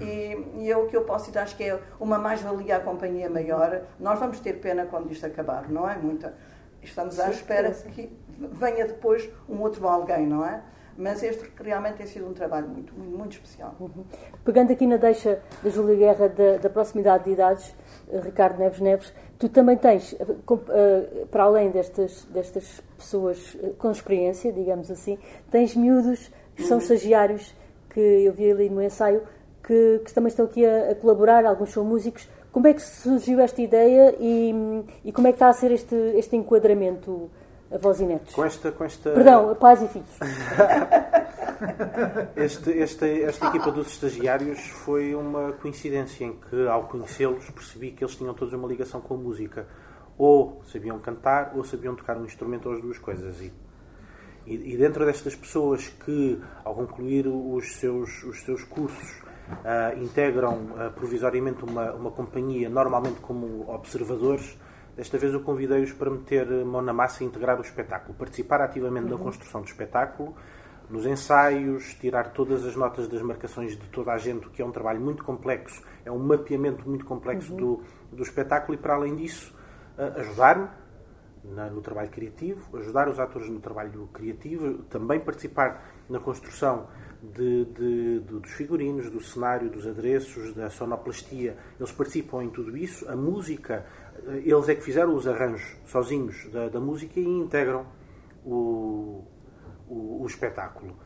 E, 0.00 0.62
e 0.62 0.68
eu, 0.68 0.84
o 0.84 0.88
que 0.88 0.96
eu 0.96 1.04
posso 1.04 1.26
dizer, 1.26 1.40
acho 1.40 1.56
que 1.56 1.64
é 1.64 1.78
uma 2.00 2.18
mais-valia 2.18 2.76
à 2.76 2.80
companhia 2.80 3.28
maior. 3.28 3.82
Nós 4.00 4.18
vamos 4.18 4.40
ter 4.40 4.54
pena 4.54 4.86
quando 4.86 5.12
isto 5.12 5.26
acabar, 5.26 5.68
não 5.68 5.88
é? 5.88 5.96
Muita. 5.96 6.34
Estamos 6.82 7.20
à 7.20 7.30
espera 7.30 7.70
que 7.70 8.10
venha 8.38 8.86
depois 8.86 9.30
um 9.48 9.60
outro 9.60 9.86
alguém, 9.86 10.26
não 10.26 10.44
é? 10.44 10.62
Mas 10.96 11.22
este 11.22 11.50
realmente 11.62 11.96
tem 11.96 12.06
sido 12.06 12.28
um 12.28 12.32
trabalho 12.32 12.68
muito, 12.68 12.94
muito, 12.94 13.32
especial. 13.32 13.74
Uhum. 13.80 14.04
Pegando 14.44 14.72
aqui 14.72 14.86
na 14.86 14.96
deixa 14.96 15.40
da 15.62 15.70
Júlia 15.70 15.96
Guerra 15.96 16.28
da, 16.28 16.56
da, 16.58 16.70
proximidade 16.70 17.24
de 17.24 17.30
idades, 17.30 17.74
eh, 18.10 18.20
Ricardo 18.20 18.58
Neves 18.58 18.80
Neves, 18.80 19.14
tu 19.38 19.48
também 19.48 19.76
tens, 19.76 20.14
eh, 20.14 20.18
eh, 20.20 21.26
para 21.30 21.44
além 21.44 21.70
destas, 21.70 22.24
destas 22.26 22.82
pessoas 22.96 23.56
com 23.78 23.90
experiência, 23.90 24.52
digamos 24.52 24.90
assim, 24.90 25.18
tens 25.50 25.74
miúdos 25.74 26.30
que 26.54 26.62
são 26.64 26.76
uhum. 26.76 26.82
estagiários, 26.82 27.54
que 27.90 28.00
eu 28.00 28.32
vi 28.32 28.50
ali 28.50 28.68
no 28.68 28.82
ensaio, 28.82 29.22
que, 29.62 30.00
que 30.04 30.12
também 30.12 30.28
estão 30.28 30.44
aqui 30.44 30.64
a, 30.64 30.90
a, 30.90 30.94
colaborar, 30.94 31.44
alguns 31.44 31.70
são 31.70 31.84
músicos. 31.84 32.28
Como 32.50 32.66
é 32.66 32.74
que 32.74 32.82
surgiu 32.82 33.40
esta 33.40 33.62
ideia 33.62 34.14
e, 34.20 34.54
e 35.06 35.12
como 35.12 35.26
é 35.26 35.32
que 35.32 35.36
está 35.36 35.48
a 35.48 35.52
ser 35.54 35.70
este, 35.70 35.94
este 36.16 36.36
enquadramento? 36.36 37.30
Avós 37.74 38.00
e 38.00 38.04
netos. 38.04 38.34
Com 38.34 38.44
esta, 38.44 38.72
com 38.72 38.84
esta... 38.84 39.10
Perdão, 39.10 39.54
pais 39.56 39.82
e 39.82 39.88
filhos. 39.88 40.08
este, 42.36 42.80
esta, 42.80 43.06
esta 43.06 43.46
equipa 43.48 43.70
dos 43.70 43.88
estagiários 43.88 44.60
foi 44.84 45.14
uma 45.14 45.52
coincidência 45.52 46.24
em 46.24 46.34
que, 46.34 46.66
ao 46.66 46.84
conhecê-los, 46.84 47.48
percebi 47.50 47.92
que 47.92 48.04
eles 48.04 48.16
tinham 48.16 48.34
todos 48.34 48.52
uma 48.54 48.68
ligação 48.68 49.00
com 49.00 49.14
a 49.14 49.16
música. 49.16 49.66
ou 50.18 50.62
sabiam 50.70 50.98
cantar 50.98 51.52
ou 51.54 51.64
sabiam 51.64 51.94
tocar 51.94 52.16
um 52.16 52.24
instrumento 52.24 52.68
ou 52.68 52.74
as 52.74 52.82
duas 52.82 52.98
coisas. 52.98 53.40
E, 53.40 53.52
e, 54.46 54.74
e 54.74 54.76
dentro 54.76 55.06
destas 55.06 55.34
pessoas 55.34 55.88
que, 55.88 56.40
ao 56.64 56.74
concluir 56.74 57.26
os 57.26 57.76
seus, 57.76 58.22
os 58.24 58.42
seus 58.42 58.64
cursos, 58.64 59.22
uh, 59.52 60.02
integram 60.02 60.54
uh, 60.54 60.92
provisoriamente 60.92 61.64
uma, 61.64 61.92
uma 61.92 62.10
companhia, 62.10 62.68
normalmente 62.68 63.20
como 63.20 63.68
observadores, 63.68 64.58
desta 64.96 65.18
vez 65.18 65.32
eu 65.32 65.40
convidei-os 65.40 65.92
para 65.92 66.10
meter 66.10 66.46
mão 66.64 66.82
na 66.82 66.92
massa 66.92 67.22
e 67.22 67.26
integrar 67.26 67.58
o 67.58 67.62
espetáculo, 67.62 68.14
participar 68.14 68.60
ativamente 68.60 69.12
uhum. 69.12 69.18
na 69.18 69.24
construção 69.24 69.60
do 69.62 69.66
espetáculo, 69.66 70.34
nos 70.90 71.06
ensaios, 71.06 71.94
tirar 71.94 72.32
todas 72.32 72.66
as 72.66 72.76
notas 72.76 73.08
das 73.08 73.22
marcações 73.22 73.76
de 73.78 73.88
toda 73.88 74.12
a 74.12 74.18
gente, 74.18 74.46
o 74.46 74.50
que 74.50 74.60
é 74.60 74.64
um 74.64 74.72
trabalho 74.72 75.00
muito 75.00 75.24
complexo, 75.24 75.82
é 76.04 76.10
um 76.10 76.18
mapeamento 76.18 76.86
muito 76.88 77.04
complexo 77.04 77.52
uhum. 77.52 77.56
do, 77.58 77.82
do 78.12 78.22
espetáculo 78.22 78.74
e, 78.74 78.76
para 78.76 78.94
além 78.94 79.16
disso, 79.16 79.54
uh, 79.96 80.20
ajudar-me 80.20 80.68
no 81.44 81.80
trabalho 81.80 82.08
criativo, 82.08 82.76
ajudar 82.78 83.08
os 83.08 83.18
atores 83.18 83.48
no 83.48 83.58
trabalho 83.58 84.08
criativo, 84.12 84.84
também 84.84 85.18
participar 85.18 85.84
na 86.08 86.20
construção 86.20 86.86
de, 87.22 87.64
de, 87.64 88.20
de, 88.20 88.38
dos 88.38 88.52
figurinos, 88.52 89.10
do 89.10 89.20
cenário, 89.20 89.68
dos 89.68 89.86
adereços, 89.86 90.54
da 90.54 90.70
sonoplastia. 90.70 91.56
Eles 91.78 91.90
participam 91.92 92.44
em 92.44 92.50
tudo 92.50 92.76
isso. 92.76 93.08
A 93.08 93.16
música, 93.16 93.84
eles 94.44 94.68
é 94.68 94.74
que 94.74 94.82
fizeram 94.82 95.14
os 95.14 95.26
arranjos 95.26 95.76
sozinhos 95.86 96.48
da, 96.52 96.68
da 96.68 96.80
música 96.80 97.18
e 97.18 97.24
integram 97.24 97.84
o, 98.44 99.24
o, 99.88 100.22
o, 100.22 100.26
espetáculo. 100.26 100.96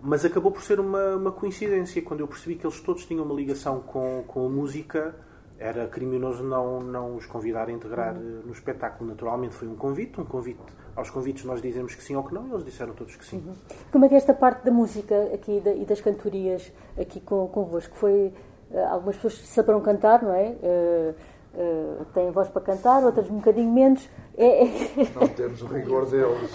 Mas 0.00 0.24
acabou 0.24 0.52
por 0.52 0.62
ser 0.62 0.80
uma, 0.80 1.16
uma 1.16 1.32
coincidência. 1.32 2.02
Quando 2.02 2.20
eu 2.20 2.28
percebi 2.28 2.56
que 2.56 2.66
eles 2.66 2.80
todos 2.80 3.06
tinham 3.06 3.24
uma 3.24 3.34
ligação 3.34 3.80
com, 3.80 4.24
com 4.26 4.46
a 4.46 4.48
música, 4.48 5.14
era 5.58 5.86
criminoso 5.86 6.42
não, 6.42 6.80
não 6.80 7.16
os 7.16 7.26
convidar 7.26 7.68
a 7.68 7.72
integrar 7.72 8.14
uhum. 8.16 8.42
no 8.44 8.52
espetáculo. 8.52 9.08
Naturalmente 9.08 9.54
foi 9.54 9.68
um 9.68 9.76
convite, 9.76 10.20
um 10.20 10.24
convite. 10.24 10.60
Aos 10.96 11.10
convites 11.10 11.44
nós 11.44 11.62
dizemos 11.62 11.94
que 11.94 12.02
sim 12.02 12.14
ou 12.14 12.22
que 12.22 12.34
não, 12.34 12.46
e 12.46 12.52
eles 12.52 12.64
disseram 12.64 12.92
todos 12.92 13.16
que 13.16 13.24
sim. 13.24 13.38
Uhum. 13.38 13.54
Como 13.90 14.04
é 14.04 14.08
que 14.08 14.14
é 14.14 14.18
esta 14.18 14.34
parte 14.34 14.64
da 14.64 14.70
música 14.70 15.14
aqui 15.32 15.62
e 15.76 15.84
das 15.84 16.00
cantorias 16.00 16.70
aqui 17.00 17.20
com, 17.20 17.48
convosco? 17.48 17.96
Foi, 17.96 18.32
uh, 18.70 18.78
algumas 18.90 19.16
pessoas 19.16 19.38
saberão 19.48 19.80
cantar, 19.80 20.22
não 20.22 20.34
é? 20.34 20.50
Uh, 20.50 21.14
uh, 21.54 22.04
têm 22.12 22.30
voz 22.30 22.48
para 22.48 22.62
cantar, 22.62 23.04
outras 23.04 23.30
um 23.30 23.36
bocadinho 23.36 23.72
menos. 23.72 24.08
É, 24.36 24.64
é... 24.64 24.68
Não 25.14 25.28
temos 25.28 25.62
o 25.62 25.66
rigor 25.66 26.06
deles. 26.06 26.50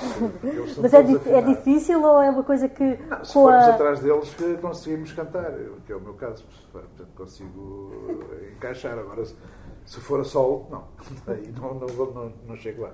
Mas 0.81 0.93
é, 0.93 0.99
é, 0.99 1.41
difícil 1.41 2.03
ou 2.03 2.21
é 2.21 2.29
uma 2.29 2.43
coisa 2.43 2.67
que. 2.67 2.99
Não, 3.09 3.23
se 3.23 3.33
formos 3.33 3.63
a... 3.63 3.75
atrás 3.75 3.99
deles, 4.01 4.35
conseguimos 4.61 5.11
cantar, 5.13 5.53
que 5.85 5.91
é 5.91 5.95
o 5.95 6.01
meu 6.01 6.13
caso. 6.13 6.45
Portanto, 6.71 7.09
consigo 7.15 8.19
encaixar. 8.55 8.97
Agora, 8.97 9.23
se 9.25 9.99
for 10.01 10.19
a 10.19 10.23
solo, 10.23 10.67
não. 10.69 10.83
Aí 11.33 11.51
não, 11.59 11.73
não, 11.75 11.87
não, 11.87 12.33
não 12.47 12.55
chego 12.55 12.83
lá. 12.83 12.91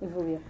Júlia. 0.00 0.40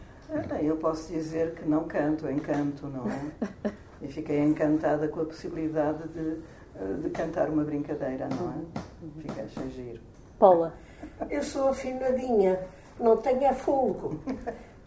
Eu 0.63 0.77
posso 0.77 1.13
dizer 1.13 1.55
que 1.55 1.69
não 1.69 1.85
canto, 1.85 2.29
encanto, 2.29 2.87
não 2.87 3.05
é? 3.07 3.71
E 4.01 4.09
fiquei 4.09 4.41
encantada 4.41 5.07
com 5.09 5.21
a 5.21 5.25
possibilidade 5.27 6.09
de, 6.09 7.03
de 7.03 7.11
cantar 7.11 7.51
uma 7.51 7.63
brincadeira, 7.63 8.29
não 8.31 8.51
é? 8.51 8.83
Fiquei 9.21 9.45
a 9.45 9.69
giro. 9.69 10.12
Paula. 10.43 10.75
Eu 11.31 11.41
sou 11.41 11.69
afinadinha, 11.69 12.59
não 12.99 13.17
tenho 13.19 13.45
é 13.45 13.53
fogo, 13.53 14.21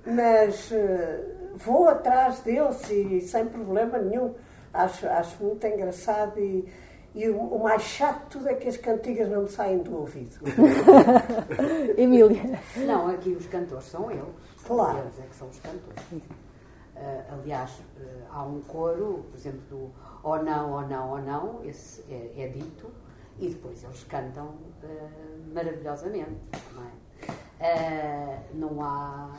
mas 0.05 0.69
uh, 0.69 1.55
vou 1.55 1.88
atrás 1.88 2.41
deles 2.41 2.89
e 2.89 3.21
sem 3.21 3.45
problema 3.45 3.97
nenhum. 4.00 4.35
Acho, 4.74 5.07
acho 5.07 5.41
muito 5.41 5.65
engraçado 5.65 6.38
e, 6.38 6.69
e 7.15 7.29
o, 7.29 7.39
o, 7.39 7.63
mais 7.63 7.83
chato 7.83 8.24
de 8.24 8.29
tudo 8.31 8.50
é 8.50 8.55
que 8.55 8.67
as 8.67 8.75
cantigas 8.75 9.29
não 9.29 9.43
me 9.43 9.47
saem 9.47 9.77
do 9.77 9.97
ouvido. 9.97 10.41
Emília. 11.97 12.59
Não, 12.75 13.07
aqui 13.07 13.29
os 13.29 13.47
cantores 13.47 13.85
são 13.85 14.12
eles. 14.12 14.25
Claro. 14.67 14.97
Eles 14.97 15.19
é 15.19 15.21
que 15.21 15.35
são 15.38 15.47
os 15.47 15.59
cantores. 15.59 16.03
Uh, 16.12 17.33
aliás, 17.39 17.71
uh, 17.71 18.03
há 18.29 18.43
um 18.43 18.59
coro, 18.59 19.25
por 19.31 19.38
exemplo, 19.38 19.62
do 19.69 19.77
ou 20.21 20.33
oh 20.33 20.38
não, 20.38 20.71
ou 20.71 20.79
oh 20.79 20.81
não, 20.81 21.09
ou 21.12 21.15
oh 21.15 21.21
não, 21.21 21.63
esse 21.63 22.03
é, 22.12 22.43
é 22.43 22.47
dito 22.50 22.91
e 23.39 23.50
depois 23.50 23.84
eles 23.84 24.04
cantam 24.06 24.46
uh, 24.46 25.54
maravilhosamente. 25.54 26.36
Não, 26.74 26.83
é? 26.83 28.44
uh, 28.44 28.55
não, 28.55 28.81
há, 28.81 29.31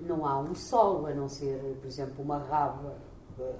não 0.00 0.26
há 0.26 0.38
um 0.38 0.54
solo, 0.54 1.06
a 1.06 1.14
não 1.14 1.28
ser, 1.28 1.58
por 1.80 1.86
exemplo, 1.86 2.22
uma 2.22 2.38
rábula 2.38 2.96
uh, 3.38 3.54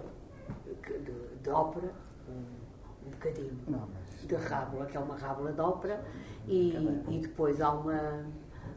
de, 0.86 1.42
de, 1.42 1.50
ópera, 1.50 1.92
um, 2.28 3.06
um 3.06 3.10
bocadinho 3.10 3.58
não, 3.66 3.88
mas... 3.92 4.26
de 4.26 4.34
rábula, 4.36 4.86
que 4.86 4.96
é 4.96 5.00
uma 5.00 5.16
rábula 5.16 5.52
de 5.52 5.60
ópera, 5.60 6.04
e, 6.46 6.74
e 7.08 7.18
depois 7.18 7.60
há 7.60 7.72
uma, 7.72 8.24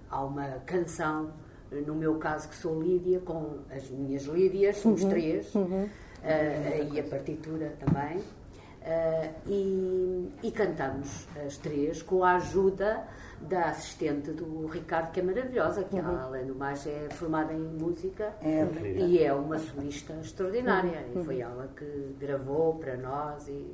há 0.10 0.24
uma 0.24 0.48
canção, 0.66 1.32
no 1.72 1.96
meu 1.96 2.18
caso 2.18 2.50
que 2.50 2.56
sou 2.56 2.82
Lídia, 2.82 3.20
com 3.20 3.60
as 3.72 3.90
minhas 3.90 4.24
Lídias, 4.24 4.78
somos 4.78 5.04
uhum, 5.04 5.10
três, 5.10 5.56
uhum. 5.56 5.90
e 6.92 7.00
a 7.00 7.04
partitura 7.04 7.76
também. 7.80 8.22
Uh, 8.84 9.50
e, 9.50 10.30
e, 10.44 10.52
cantamos 10.52 11.26
as 11.46 11.56
três 11.56 12.02
com 12.02 12.22
a 12.22 12.36
ajuda 12.36 13.08
da 13.40 13.70
assistente 13.70 14.32
do 14.32 14.68
Ricardo, 14.68 15.12
que 15.12 15.22
é 15.22 15.24
maravilhosa, 15.24 15.86
que 15.86 15.96
uhum. 15.96 16.20
além 16.20 16.46
do 16.46 16.56
mais 16.56 16.86
é 16.86 17.08
formada 17.12 17.54
em 17.54 17.60
música 17.60 18.34
é, 18.42 18.66
e 19.00 19.24
é 19.24 19.34
uma 19.34 19.58
solista 19.58 20.14
extraordinária. 20.22 21.06
Uhum. 21.14 21.22
E 21.22 21.26
foi 21.26 21.40
ela 21.40 21.70
que 21.74 22.16
gravou 22.20 22.76
para 22.76 22.98
nós 22.98 23.48
e 23.48 23.74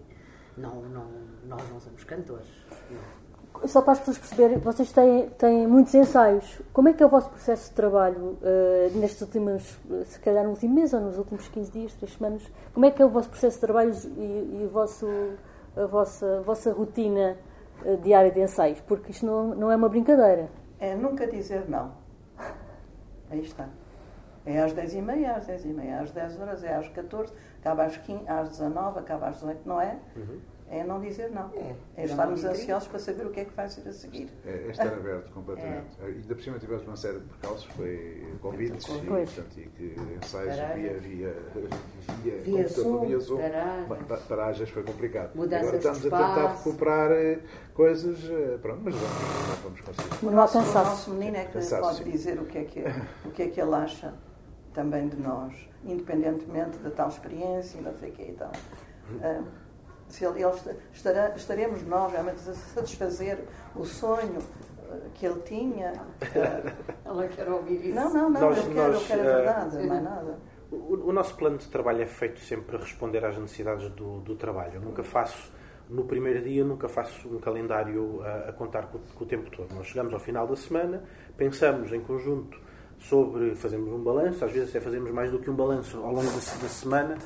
não, 0.55 0.83
não, 0.83 1.09
nós 1.47 1.67
não 1.71 1.79
somos 1.79 2.03
cantores. 2.03 2.47
Não 2.91 3.28
só 3.67 3.81
para 3.81 3.93
as 3.93 3.99
pessoas 3.99 4.17
perceberem, 4.17 4.57
vocês 4.57 4.91
têm, 4.91 5.29
têm 5.31 5.67
muitos 5.67 5.93
ensaios. 5.93 6.61
Como 6.71 6.87
é 6.89 6.93
que 6.93 7.03
é 7.03 7.05
o 7.05 7.09
vosso 7.09 7.29
processo 7.29 7.69
de 7.69 7.75
trabalho 7.75 8.37
uh, 8.41 8.97
nestes 8.97 9.21
últimos, 9.21 9.79
se 10.05 10.19
calhar 10.19 10.43
no 10.43 10.51
último 10.51 10.73
mês 10.73 10.93
ou 10.93 10.99
nos 10.99 11.17
últimos 11.17 11.47
15 11.47 11.71
dias, 11.71 11.93
3 11.93 12.13
semanas? 12.13 12.51
Como 12.73 12.85
é 12.85 12.91
que 12.91 13.01
é 13.01 13.05
o 13.05 13.09
vosso 13.09 13.29
processo 13.29 13.55
de 13.55 13.61
trabalho 13.61 13.93
e, 14.17 14.61
e 14.61 14.65
o 14.65 14.69
vosso, 14.69 15.07
a, 15.75 15.85
vossa, 15.85 16.39
a 16.39 16.41
vossa 16.41 16.71
rotina 16.71 17.37
uh, 17.83 17.97
diária 17.97 18.31
de 18.31 18.39
ensaios? 18.39 18.79
Porque 18.81 19.11
isto 19.11 19.25
não, 19.25 19.55
não 19.55 19.71
é 19.71 19.75
uma 19.75 19.89
brincadeira. 19.89 20.49
É 20.79 20.95
nunca 20.95 21.27
dizer 21.27 21.69
não. 21.69 21.91
Aí 23.29 23.41
está. 23.41 23.67
É 24.45 24.61
às 24.61 24.73
10h30, 24.73 25.35
às 25.35 25.47
10h30, 25.47 26.01
às 26.01 26.11
10 26.11 26.39
horas, 26.39 26.63
é 26.63 26.75
às 26.75 26.87
14, 26.87 27.33
acaba 27.59 27.83
às 27.83 27.97
15, 27.97 28.23
às 28.27 28.49
19, 28.49 28.99
acaba 28.99 29.27
às 29.27 29.35
18, 29.35 29.67
não 29.67 29.79
é? 29.79 29.99
Uhum 30.15 30.39
é 30.69 30.83
não 30.83 31.01
dizer 31.01 31.31
não. 31.31 31.51
É, 31.55 31.75
é 31.97 32.05
estarmos 32.05 32.43
ansiosos 32.43 32.87
para 32.87 32.99
saber 32.99 33.25
o 33.25 33.31
que 33.31 33.39
é 33.39 33.45
que 33.45 33.55
vai 33.55 33.67
ser 33.67 33.87
a 33.87 33.93
seguir. 33.93 34.29
É, 34.45 34.67
é 34.67 34.69
estar 34.69 34.87
aberto 34.87 35.31
completamente. 35.31 35.89
É. 35.99 36.05
Ainda 36.05 36.35
por 36.35 36.41
cima 36.41 36.59
tivemos 36.59 36.85
uma 36.85 36.95
série 36.95 37.19
de 37.19 37.25
percalços, 37.25 37.65
foi 37.75 38.25
convites 38.41 38.87
e, 38.87 39.01
portanto, 39.01 39.57
e 39.57 39.69
que 39.69 39.95
ensaios 40.21 40.55
via, 40.75 40.93
via, 40.99 41.35
via, 42.23 42.37
via 42.37 42.63
computador, 42.63 43.07
via 43.07 43.19
Zoom. 43.19 43.37
Paragens. 43.37 44.23
paragens 44.27 44.69
foi 44.69 44.83
complicado. 44.83 45.35
Mudanças 45.35 45.67
Agora 45.67 45.77
estamos 45.77 45.99
a 45.99 46.01
tentar 46.01 46.55
recuperar 46.55 47.11
eh, 47.11 47.39
coisas, 47.73 48.29
eh, 48.29 48.57
pronto, 48.61 48.81
mas 48.83 48.95
vamos, 48.95 49.59
vamos 49.63 49.81
conseguir. 49.81 50.25
O 50.25 50.31
nosso, 50.31 50.59
o 50.59 50.61
nosso 50.61 51.11
menino 51.11 51.37
é 51.37 51.45
que 51.45 51.59
pode 51.59 51.97
sim. 51.97 52.03
dizer 52.03 52.39
o 52.39 52.45
que, 52.45 52.57
é 52.57 52.63
que, 52.63 52.83
o 53.25 53.31
que 53.31 53.43
é 53.43 53.47
que 53.47 53.59
ele 53.59 53.75
acha 53.75 54.13
também 54.73 55.07
de 55.07 55.19
nós, 55.19 55.53
independentemente 55.83 56.77
da 56.77 56.91
tal 56.91 57.09
experiência 57.09 57.77
e 57.77 57.81
não 57.81 57.93
sei 57.95 58.09
o 58.09 58.13
que 58.13 58.23
então. 58.23 58.51
Uh, 59.15 59.45
se 60.09 60.25
ele, 60.25 60.43
ele 60.43 60.77
estará, 60.91 61.29
estaremos 61.35 61.83
nós 61.83 62.11
realmente 62.11 62.37
a 62.49 62.53
satisfazer 62.53 63.39
o 63.75 63.85
sonho 63.85 64.39
eh, 64.89 64.99
que 65.13 65.25
ele 65.25 65.39
tinha. 65.41 65.93
Ela 67.05 67.27
quer 67.27 67.47
ouvir 67.47 67.85
isso. 67.85 67.95
Não, 67.95 68.11
não, 68.11 68.29
não, 68.29 68.41
nós, 68.41 68.57
eu, 68.57 68.63
quero, 68.63 68.91
nós, 68.91 69.01
eu 69.01 69.07
quero 69.07 69.21
a 69.21 69.35
verdade, 69.35 69.77
uh, 69.77 69.87
mais 69.87 70.03
nada. 70.03 70.39
O, 70.71 71.09
o, 71.09 71.13
nosso 71.13 71.35
plano 71.35 71.57
de 71.57 71.67
trabalho 71.67 72.01
é 72.01 72.05
feito 72.05 72.39
sempre 72.39 72.75
a 72.75 72.79
responder 72.79 73.23
às 73.23 73.37
necessidades 73.37 73.89
do, 73.91 74.19
do 74.19 74.35
trabalho. 74.35 74.75
Eu 74.75 74.81
nunca 74.81 75.03
faço, 75.03 75.51
no 75.87 76.05
primeiro 76.05 76.41
dia, 76.41 76.63
nunca 76.63 76.89
faço 76.89 77.27
um 77.27 77.39
calendário 77.39 78.21
a, 78.23 78.49
a 78.49 78.53
contar 78.53 78.87
com, 78.87 78.99
com, 78.99 79.23
o 79.23 79.27
tempo 79.27 79.49
todo. 79.51 79.73
Nós 79.73 79.87
chegamos 79.87 80.13
ao 80.13 80.19
final 80.19 80.47
da 80.47 80.55
semana, 80.55 81.03
pensamos 81.37 81.93
em 81.93 82.01
conjunto 82.01 82.59
sobre, 82.97 83.55
fazemos 83.55 83.91
um 83.91 84.03
balanço, 84.03 84.43
às 84.43 84.51
vezes 84.51 84.69
até 84.69 84.79
fazemos 84.79 85.11
mais 85.11 85.31
do 85.31 85.39
que 85.39 85.49
um 85.49 85.55
balanço 85.55 85.97
ao 85.97 86.11
longo 86.11 86.27
da, 86.27 86.61
da 86.61 86.69
semana 86.69 87.17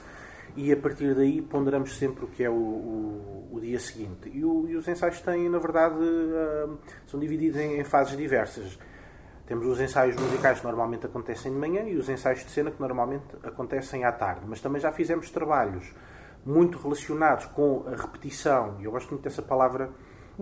e 0.56 0.72
a 0.72 0.78
partir 0.78 1.16
daí 1.16 1.42
ponderamos 1.42 1.98
sempre 1.98 2.26
o 2.26 2.28
que 2.28 2.44
é 2.44 2.50
o, 2.50 2.54
o, 2.54 3.50
o 3.54 3.60
dia 3.60 3.80
seguinte. 3.80 4.30
E, 4.32 4.44
o, 4.44 4.68
e, 4.68 4.76
os 4.76 4.88
ensaios 4.88 5.20
têm, 5.22 5.50
na 5.50 5.60
verdade, 5.60 5.96
uh, 5.96 6.78
são 7.08 7.20
divididos 7.20 7.60
em, 7.60 7.80
em, 7.80 7.84
fases 7.84 8.16
diversas. 8.16 8.78
Temos 9.46 9.66
os 9.66 9.80
ensaios 9.82 10.16
musicais 10.16 10.60
que 10.60 10.66
normalmente 10.66 11.06
acontecem 11.06 11.52
de 11.52 11.58
manhã 11.58 11.84
e 11.84 11.98
os 11.98 12.08
ensaios 12.08 12.46
de 12.46 12.52
cena 12.52 12.72
que 12.72 12.80
normalmente 12.80 13.36
acontecem 13.44 14.06
à 14.06 14.12
tarde. 14.12 14.42
Mas 14.48 14.62
também 14.62 14.80
já 14.80 14.92
fizemos 14.92 15.30
trabalhos 15.32 15.94
muito 16.46 16.78
relacionados 16.78 17.46
com 17.48 17.86
a 17.88 17.96
repetição, 17.96 18.78
e 18.80 18.86
eu 18.86 18.92
gosto 18.92 19.10
muito 19.10 19.24
dessa 19.24 19.42
palavra 19.42 19.90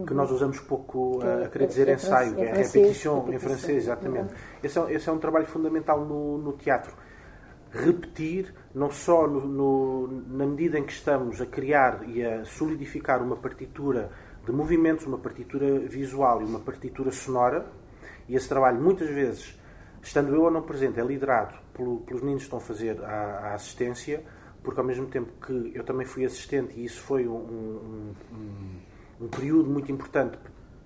que 0.07 0.13
nós 0.13 0.31
usamos 0.31 0.59
pouco 0.59 1.19
a, 1.21 1.45
a 1.45 1.49
querer 1.49 1.67
dizer 1.67 1.87
é, 1.87 1.93
ensaio, 1.93 2.35
que 2.35 2.41
é, 2.41 2.45
é 2.45 2.53
repetição 2.53 3.31
em 3.31 3.37
francês, 3.37 3.83
exatamente. 3.83 4.33
Esse 4.63 4.79
é, 4.79 4.93
esse 4.93 5.09
é 5.09 5.11
um 5.11 5.19
trabalho 5.19 5.45
fundamental 5.45 6.05
no, 6.05 6.37
no 6.37 6.53
teatro 6.53 6.95
repetir, 7.71 8.53
não 8.75 8.91
só 8.91 9.27
no, 9.27 9.47
no, 9.47 10.07
na 10.27 10.45
medida 10.45 10.77
em 10.77 10.83
que 10.83 10.91
estamos 10.91 11.39
a 11.39 11.45
criar 11.45 12.07
e 12.07 12.23
a 12.23 12.43
solidificar 12.43 13.23
uma 13.23 13.37
partitura 13.37 14.11
de 14.45 14.51
movimentos, 14.51 15.05
uma 15.05 15.17
partitura 15.17 15.79
visual 15.79 16.41
e 16.41 16.45
uma 16.45 16.59
partitura 16.59 17.11
sonora, 17.11 17.65
E 18.27 18.35
esse 18.35 18.47
trabalho, 18.47 18.79
muitas 18.79 19.09
vezes, 19.09 19.59
estando 20.01 20.33
eu 20.33 20.43
ou 20.43 20.51
não 20.51 20.61
presente, 20.61 20.99
é 20.99 21.03
liderado 21.03 21.55
pelo, 21.73 21.99
pelos 22.01 22.21
meninos 22.21 22.43
que 22.43 22.47
estão 22.47 22.59
a 22.59 22.61
fazer 22.61 23.01
a, 23.03 23.49
a, 23.49 23.53
assistência, 23.53 24.23
porque 24.63 24.79
ao 24.79 24.85
mesmo 24.85 25.07
tempo 25.07 25.31
que 25.45 25.71
eu 25.75 25.83
também 25.83 26.05
fui 26.05 26.25
assistente 26.25 26.73
e 26.79 26.85
isso 26.85 27.01
foi 27.01 27.27
um, 27.27 27.33
um, 27.33 28.13
um, 28.31 29.25
um 29.25 29.27
período 29.27 29.69
muito 29.69 29.91
importante 29.91 30.37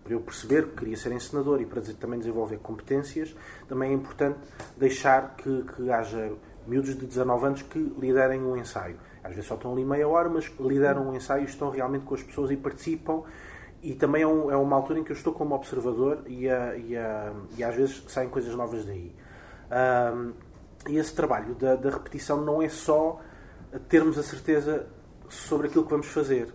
para 0.03 0.13
eu 0.13 0.21
perceber 0.21 0.67
que 0.67 0.75
queria 0.75 0.95
ser 0.95 1.11
encenador 1.11 1.59
e 1.61 1.65
para 1.65 1.81
também 1.99 2.19
desenvolver 2.19 2.59
competências, 2.59 3.35
também 3.67 3.91
é 3.91 3.93
importante 3.93 4.37
deixar 4.77 5.35
que, 5.35 5.63
que 5.63 5.89
haja 5.89 6.31
miúdos 6.67 6.97
de 6.97 7.05
19 7.05 7.45
anos 7.45 7.61
que 7.61 7.79
liderem 7.99 8.41
um 8.41 8.57
ensaio. 8.57 8.97
Às 9.23 9.31
vezes 9.31 9.45
só 9.45 9.55
estão 9.55 9.73
ali 9.73 9.83
meia 9.83 10.07
hora, 10.07 10.29
mas 10.29 10.51
lideram 10.59 11.09
um 11.09 11.15
ensaio 11.15 11.45
estão 11.45 11.69
realmente 11.69 12.05
com 12.05 12.13
as 12.13 12.23
pessoas 12.23 12.51
e 12.51 12.57
participam. 12.57 13.23
E 13.81 13.93
também 13.93 14.23
é, 14.23 14.27
um, 14.27 14.51
é 14.51 14.55
uma 14.55 14.75
altura 14.75 14.99
em 14.99 15.03
que 15.03 15.11
eu 15.11 15.15
estou 15.15 15.33
como 15.33 15.53
observador 15.55 16.23
e, 16.27 16.49
a, 16.49 16.75
e, 16.75 16.97
a, 16.97 17.33
e 17.57 17.63
às 17.63 17.75
vezes 17.75 18.03
saem 18.07 18.29
coisas 18.29 18.53
novas 18.55 18.85
daí. 18.85 19.15
Um, 19.71 20.33
e 20.87 20.97
esse 20.97 21.13
trabalho 21.13 21.55
da, 21.55 21.75
da 21.75 21.89
repetição 21.89 22.41
não 22.41 22.61
é 22.61 22.69
só 22.69 23.19
termos 23.89 24.17
a 24.17 24.23
certeza 24.23 24.87
sobre 25.29 25.67
aquilo 25.67 25.83
que 25.85 25.91
vamos 25.91 26.07
fazer. 26.07 26.53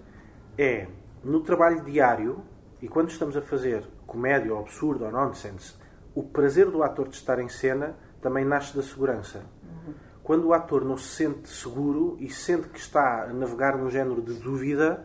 É 0.57 0.87
no 1.23 1.41
trabalho 1.41 1.85
diário 1.85 2.43
e 2.81 2.89
quando 2.89 3.11
estamos 3.11 3.37
a 3.37 3.43
fazer 3.43 3.85
comédia 4.07 4.53
ou 4.55 4.61
absurdo 4.61 5.05
ou 5.05 5.11
nonsense, 5.11 5.75
o 6.15 6.23
prazer 6.23 6.71
do 6.71 6.83
ator 6.83 7.09
de 7.09 7.17
estar 7.17 7.39
em 7.39 7.49
cena 7.49 7.97
também 8.21 8.45
nasce 8.45 8.77
da 8.77 8.83
segurança. 8.83 9.45
Quando 10.31 10.47
o 10.47 10.55
ator 10.55 10.85
não 10.85 10.97
se 10.97 11.09
sente 11.09 11.49
seguro 11.49 12.17
e 12.21 12.29
sente 12.29 12.69
que 12.69 12.79
está 12.79 13.25
a 13.25 13.33
navegar 13.33 13.77
num 13.77 13.91
género 13.91 14.23
de 14.23 14.35
dúvida, 14.35 15.05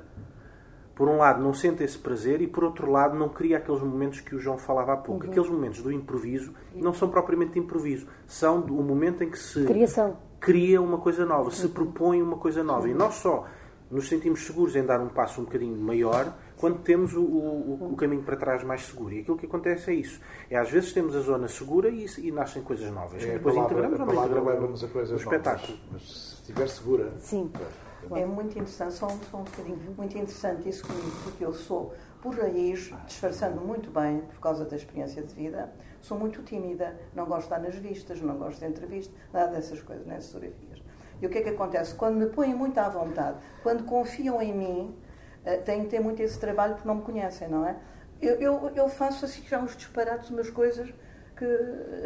por 0.94 1.10
um 1.10 1.18
lado 1.18 1.42
não 1.42 1.52
sente 1.52 1.84
esse 1.84 1.98
prazer 1.98 2.44
e 2.44 2.48
por 2.48 2.64
outro 2.64 2.92
lado 2.92 3.18
não 3.18 3.28
cria 3.28 3.58
aqueles 3.58 3.82
momentos 3.82 4.22
que 4.22 4.36
o 4.36 4.40
João 4.40 4.60
falava 4.60 4.94
há 4.94 4.98
pouco. 4.98 5.24
Uhum. 5.24 5.32
Aqueles 5.32 5.50
momentos 5.50 5.82
do 5.82 5.92
improviso 5.92 6.54
não 6.76 6.94
são 6.94 7.10
propriamente 7.10 7.54
de 7.54 7.60
improviso, 7.60 8.06
são 8.28 8.62
do 8.62 8.76
momento 8.76 9.24
em 9.24 9.32
que 9.32 9.40
se 9.40 9.66
Criação. 9.66 10.16
cria 10.40 10.80
uma 10.80 11.00
coisa 11.00 11.26
nova, 11.26 11.50
se 11.50 11.66
uhum. 11.66 11.72
propõe 11.72 12.22
uma 12.22 12.38
coisa 12.38 12.64
nova. 12.64 12.88
E 12.88 12.94
nós 12.94 13.16
só 13.16 13.46
nos 13.90 14.08
sentimos 14.08 14.46
seguros 14.46 14.76
em 14.76 14.86
dar 14.86 15.02
um 15.02 15.10
passo 15.10 15.42
um 15.42 15.46
bocadinho 15.46 15.76
maior 15.76 16.36
quando 16.58 16.80
temos 16.80 17.14
o, 17.14 17.22
o, 17.22 17.90
o, 17.92 17.96
caminho 17.96 18.24
para 18.24 18.36
trás 18.36 18.64
mais 18.64 18.86
seguro. 18.86 19.14
E 19.14 19.20
aquilo 19.20 19.38
que 19.38 19.46
acontece 19.46 19.92
é 19.92 19.94
isso. 19.94 20.20
É 20.50 20.58
às 20.58 20.70
vezes 20.70 20.94
temos 20.94 21.16
a 21.16 21.20
zona 21.20 21.48
segura 21.48 21.90
e, 21.90 22.06
e 22.20 22.32
nascem 22.32 22.62
coisas 22.62 22.92
novas. 22.92 23.24
É, 23.24 23.34
depois 23.34 23.56
palavra, 23.56 23.74
integramos 23.74 24.00
ou 24.00 24.06
não 24.06 24.26
integramos 24.26 24.84
a 24.84 24.88
coisas 24.88 25.12
o 25.12 25.24
espetáculo. 25.24 25.78
Novas, 25.78 25.90
mas 25.92 26.02
se 26.02 26.42
estiver 26.42 26.68
segura. 26.68 27.12
Sim. 27.20 27.52
É 28.14 28.26
muito 28.26 28.52
interessante, 28.52 28.94
só 28.94 29.08
um, 29.08 29.20
só 29.32 29.38
um 29.38 29.44
bocadinho, 29.44 29.80
muito 29.98 30.16
interessante 30.16 30.70
isso 30.70 30.86
comigo, 30.86 31.12
porque 31.24 31.44
eu 31.44 31.52
sou, 31.52 31.92
por 32.22 32.36
raiz, 32.36 32.94
disfarçando 33.08 33.60
muito 33.60 33.90
bem, 33.90 34.22
por 34.22 34.40
causa 34.40 34.64
da 34.64 34.76
experiência 34.76 35.24
de 35.24 35.34
vida, 35.34 35.74
sou 36.02 36.20
muito 36.20 36.44
tímida, 36.44 36.96
não 37.16 37.26
gosto 37.26 37.48
de 37.48 37.56
estar 37.56 37.60
nas 37.60 37.76
vistas, 37.76 38.22
não 38.22 38.38
gosto 38.38 38.60
de 38.60 38.68
entrevistas, 38.68 39.16
nada 39.34 39.54
dessas 39.54 39.82
coisas, 39.82 40.06
nessas 40.06 40.32
fotografias. 40.32 40.84
E 41.20 41.26
o 41.26 41.30
que 41.30 41.40
é 41.40 41.42
que 41.42 41.50
acontece? 41.50 41.96
Quando 41.96 42.18
me 42.18 42.28
põem 42.28 42.54
muito 42.54 42.78
à 42.78 42.90
vontade, 42.90 43.40
quando 43.64 43.86
confiam 43.86 44.40
em 44.40 44.54
mim, 44.54 44.96
têm 45.66 45.84
que 45.84 45.90
ter 45.90 46.00
muito 46.00 46.22
esse 46.22 46.40
trabalho 46.40 46.74
porque 46.74 46.88
não 46.88 46.96
me 46.96 47.02
conhecem, 47.02 47.48
não 47.48 47.68
é? 47.68 47.76
Eu, 48.22 48.36
eu, 48.36 48.72
eu 48.76 48.90
faço 48.90 49.26
assim 49.26 49.44
já 49.48 49.60
uns 49.60 49.76
disparates, 49.76 50.30
umas 50.30 50.50
coisas 50.50 50.90
que. 51.36 51.46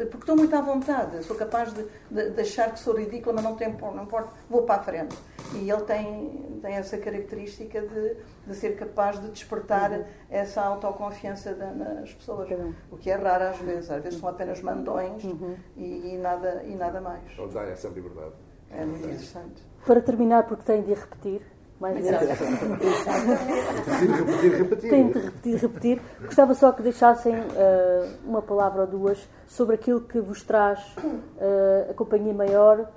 porque 0.05 0.23
estou 0.23 0.35
muito 0.35 0.55
à 0.55 0.61
vontade, 0.61 1.23
sou 1.23 1.35
capaz 1.35 1.71
de, 1.73 1.85
de, 2.09 2.31
de 2.31 2.41
achar 2.41 2.71
que 2.73 2.79
sou 2.79 2.95
ridícula, 2.95 3.35
mas 3.35 3.43
não, 3.43 3.55
tem, 3.55 3.71
não 3.71 4.03
importa, 4.03 4.33
vou 4.49 4.63
para 4.63 4.81
a 4.81 4.83
frente. 4.83 5.15
E 5.53 5.69
ele 5.69 5.81
tem, 5.81 6.59
tem 6.61 6.75
essa 6.75 6.97
característica 6.97 7.81
de, 7.81 8.15
de 8.45 8.55
ser 8.55 8.75
capaz 8.75 9.19
de 9.19 9.29
despertar 9.29 9.91
uhum. 9.91 10.03
essa 10.29 10.61
autoconfiança 10.61 11.53
de, 11.53 11.65
nas 11.65 12.13
pessoas, 12.13 12.49
uhum. 12.49 12.73
o 12.91 12.97
que 12.97 13.09
é 13.09 13.15
raro 13.15 13.45
às 13.45 13.57
vezes, 13.57 13.89
às 13.89 14.03
vezes 14.03 14.19
são 14.19 14.29
apenas 14.29 14.61
mandões 14.61 15.23
uhum. 15.23 15.55
e, 15.77 16.13
e, 16.13 16.17
nada, 16.17 16.63
e 16.65 16.75
nada 16.75 16.99
mais. 16.99 17.37
Ou 17.37 17.47
dá 17.47 17.63
essa 17.63 17.87
liberdade. 17.87 18.33
É 18.71 18.85
muito 18.85 19.05
interessante. 19.05 19.63
Para 19.85 20.01
terminar, 20.01 20.43
porque 20.43 20.63
tenho 20.63 20.83
de 20.83 20.93
repetir, 20.93 21.41
mais 21.79 21.95
vezes. 21.95 22.11
repetir, 24.17 24.57
repetir. 24.57 24.89
Tenho 24.89 25.13
de 25.13 25.19
repetir, 25.19 25.55
repetir. 25.55 26.01
Gostava 26.21 26.53
só 26.53 26.71
que 26.71 26.81
deixassem 26.83 27.33
uh, 27.33 27.45
uma 28.25 28.41
palavra 28.41 28.81
ou 28.81 28.87
duas 28.87 29.29
sobre 29.47 29.75
aquilo 29.75 30.01
que 30.01 30.19
vos 30.19 30.43
traz 30.43 30.79
uh, 30.97 31.89
a 31.89 31.93
Companhia 31.93 32.33
Maior 32.33 32.81
uh, 32.81 32.87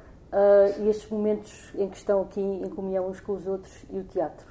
e 0.81 0.89
estes 0.89 1.09
momentos 1.09 1.71
em 1.77 1.89
que 1.89 1.97
estão 1.97 2.23
aqui 2.23 2.41
em 2.41 2.69
comunhão 2.71 3.09
uns 3.09 3.21
com 3.21 3.33
os 3.33 3.47
outros 3.47 3.73
e 3.91 3.99
o 3.99 4.05
teatro. 4.05 4.47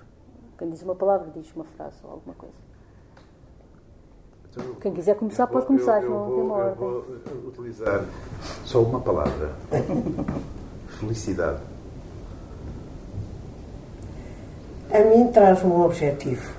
Quem 0.57 0.69
diz 0.69 0.81
uma 0.83 0.95
palavra, 0.95 1.29
diz 1.33 1.53
uma 1.55 1.65
frase 1.65 1.97
ou 2.03 2.11
alguma 2.11 2.35
coisa. 2.35 2.55
Então, 4.51 4.75
Quem 4.75 4.93
quiser 4.93 5.15
começar, 5.15 5.47
pode 5.47 5.65
começar, 5.65 6.03
eu, 6.03 6.03
eu 6.03 6.09
não 6.09 6.25
vou, 6.25 6.35
tem 6.35 6.43
uma 6.43 6.55
ordem. 6.55 6.75
vou 6.75 7.47
utilizar 7.47 8.05
só 8.65 8.81
uma 8.81 8.99
palavra. 8.99 9.55
Felicidade. 10.99 11.70
A 14.93 14.99
mim 15.05 15.27
traz 15.31 15.63
um 15.63 15.81
objetivo. 15.85 16.51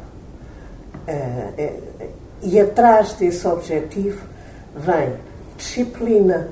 Uh, 1.07 2.13
e 2.43 2.59
atrás 2.59 3.13
desse 3.15 3.47
objetivo 3.47 4.27
vem 4.75 5.17
disciplina, 5.57 6.49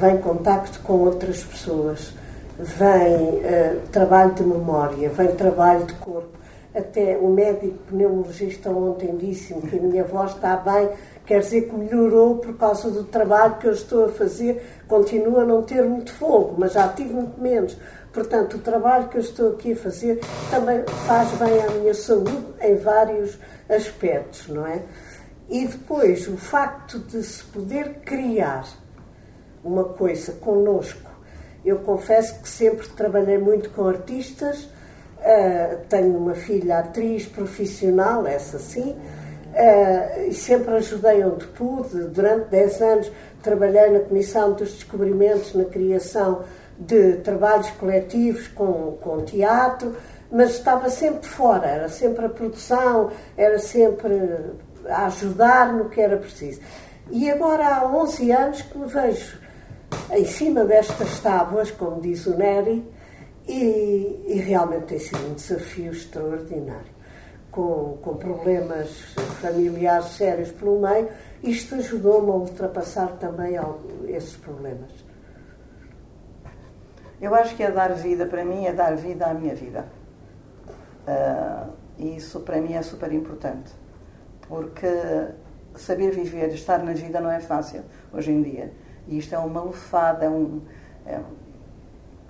vem 0.00 0.16
contacto 0.18 0.80
com 0.80 0.94
outras 0.94 1.44
pessoas, 1.44 2.14
vem 2.58 3.40
uh, 3.40 3.80
trabalho 3.90 4.32
de 4.32 4.42
memória, 4.42 5.10
vem 5.10 5.28
trabalho 5.34 5.84
de 5.84 5.92
corpo. 5.94 6.42
Até 6.74 7.18
o 7.18 7.28
médico 7.28 7.76
pneumologista 7.90 8.70
ontem 8.70 9.14
disse-me 9.18 9.60
que 9.60 9.76
a 9.76 9.82
minha 9.82 10.04
voz 10.04 10.30
está 10.30 10.56
bem, 10.56 10.88
quer 11.26 11.40
dizer 11.40 11.68
que 11.68 11.76
melhorou 11.76 12.36
por 12.36 12.56
causa 12.56 12.90
do 12.90 13.04
trabalho 13.04 13.56
que 13.56 13.66
eu 13.66 13.72
estou 13.72 14.06
a 14.06 14.08
fazer. 14.08 14.66
Continuo 14.88 15.40
a 15.40 15.44
não 15.44 15.62
ter 15.62 15.82
muito 15.82 16.14
fogo, 16.14 16.54
mas 16.56 16.72
já 16.72 16.88
tive 16.88 17.12
muito 17.12 17.38
menos. 17.38 17.76
Portanto, 18.12 18.58
o 18.58 18.60
trabalho 18.60 19.08
que 19.08 19.16
eu 19.16 19.22
estou 19.22 19.52
aqui 19.52 19.72
a 19.72 19.76
fazer 19.76 20.20
também 20.50 20.84
faz 21.06 21.30
bem 21.32 21.62
à 21.62 21.70
minha 21.70 21.94
saúde 21.94 22.44
em 22.60 22.76
vários 22.76 23.38
aspectos, 23.68 24.48
não 24.48 24.66
é? 24.66 24.82
E 25.48 25.66
depois, 25.66 26.28
o 26.28 26.36
facto 26.36 26.98
de 26.98 27.22
se 27.22 27.42
poder 27.44 28.00
criar 28.04 28.66
uma 29.64 29.84
coisa 29.84 30.32
connosco. 30.32 31.10
Eu 31.64 31.78
confesso 31.78 32.40
que 32.40 32.48
sempre 32.48 32.88
trabalhei 32.88 33.38
muito 33.38 33.70
com 33.70 33.86
artistas, 33.86 34.64
uh, 34.64 35.78
tenho 35.88 36.16
uma 36.16 36.34
filha 36.34 36.80
atriz 36.80 37.26
profissional, 37.26 38.26
essa 38.26 38.58
sim, 38.58 38.90
uh, 38.90 40.28
e 40.28 40.34
sempre 40.34 40.74
ajudei 40.74 41.24
onde 41.24 41.46
pude. 41.46 42.04
Durante 42.08 42.48
10 42.48 42.82
anos 42.82 43.12
trabalhei 43.42 43.90
na 43.90 44.00
Comissão 44.00 44.52
dos 44.52 44.72
Descobrimentos, 44.72 45.54
na 45.54 45.64
criação 45.64 46.44
de 46.86 47.18
trabalhos 47.18 47.70
coletivos 47.70 48.48
com, 48.48 48.96
com 49.00 49.24
teatro, 49.24 49.96
mas 50.30 50.52
estava 50.52 50.88
sempre 50.88 51.28
fora, 51.28 51.66
era 51.66 51.88
sempre 51.88 52.24
a 52.24 52.28
produção, 52.28 53.10
era 53.36 53.58
sempre 53.58 54.14
a 54.88 55.06
ajudar 55.06 55.72
no 55.72 55.88
que 55.88 56.00
era 56.00 56.16
preciso. 56.16 56.60
E 57.10 57.30
agora 57.30 57.66
há 57.66 57.86
11 57.86 58.32
anos 58.32 58.62
que 58.62 58.78
me 58.78 58.86
vejo 58.86 59.38
em 60.10 60.24
cima 60.24 60.64
destas 60.64 61.20
tábuas, 61.20 61.70
como 61.70 62.00
diz 62.00 62.26
o 62.26 62.36
Neri, 62.36 62.82
e, 63.46 64.24
e 64.26 64.34
realmente 64.40 64.86
tem 64.86 64.98
sido 64.98 65.26
um 65.26 65.34
desafio 65.34 65.92
extraordinário. 65.92 66.92
Com, 67.50 67.98
com 68.00 68.16
problemas 68.16 68.88
familiares 69.42 70.06
sérios 70.16 70.50
pelo 70.52 70.80
meio, 70.80 71.08
isto 71.42 71.74
ajudou-me 71.74 72.30
a 72.30 72.34
ultrapassar 72.34 73.08
também 73.18 73.56
esses 74.08 74.36
problemas. 74.36 75.01
Eu 77.22 77.32
acho 77.36 77.54
que 77.54 77.62
é 77.62 77.70
dar 77.70 77.94
vida, 77.94 78.26
para 78.26 78.44
mim, 78.44 78.66
é 78.66 78.72
dar 78.72 78.96
vida 78.96 79.26
à 79.26 79.32
minha 79.32 79.54
vida. 79.54 79.86
Uh, 81.06 81.70
e 81.96 82.16
isso, 82.16 82.40
para 82.40 82.60
mim, 82.60 82.72
é 82.72 82.82
super 82.82 83.12
importante. 83.12 83.70
Porque 84.48 84.88
saber 85.76 86.10
viver, 86.10 86.48
estar 86.48 86.82
na 86.82 86.92
vida, 86.92 87.20
não 87.20 87.30
é 87.30 87.38
fácil 87.38 87.82
hoje 88.12 88.32
em 88.32 88.42
dia. 88.42 88.72
E 89.06 89.18
isto 89.18 89.36
é 89.36 89.38
uma 89.38 89.62
lufada, 89.62 90.24
é, 90.24 90.28
um, 90.28 90.62
é, 91.06 91.20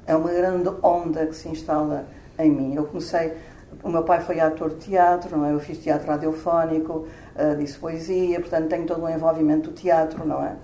é 0.09 0.15
uma 0.15 0.31
grande 0.31 0.69
onda 0.83 1.27
que 1.27 1.37
se 1.37 1.49
instala 1.49 2.05
em 2.39 2.51
mim. 2.51 2.75
Eu 2.75 2.85
comecei, 2.85 3.35
o 3.83 3.89
meu 3.89 4.03
pai 4.03 4.21
foi 4.21 4.41
ator 4.41 4.75
de 4.75 4.77
teatro, 4.77 5.39
não 5.39 5.47
é? 5.47 5.55
eu 5.55 5.61
fiz 5.61 5.79
teatro 5.79 6.07
radiofónico, 6.07 7.09
uh, 7.35 7.57
disse 7.57 7.79
poesia, 7.79 8.39
portanto 8.41 8.69
tenho 8.69 8.85
todo 8.85 9.03
o 9.05 9.09
envolvimento 9.09 9.71
do 9.71 9.75
teatro, 9.75 10.27
não 10.27 10.45
é? 10.45 10.55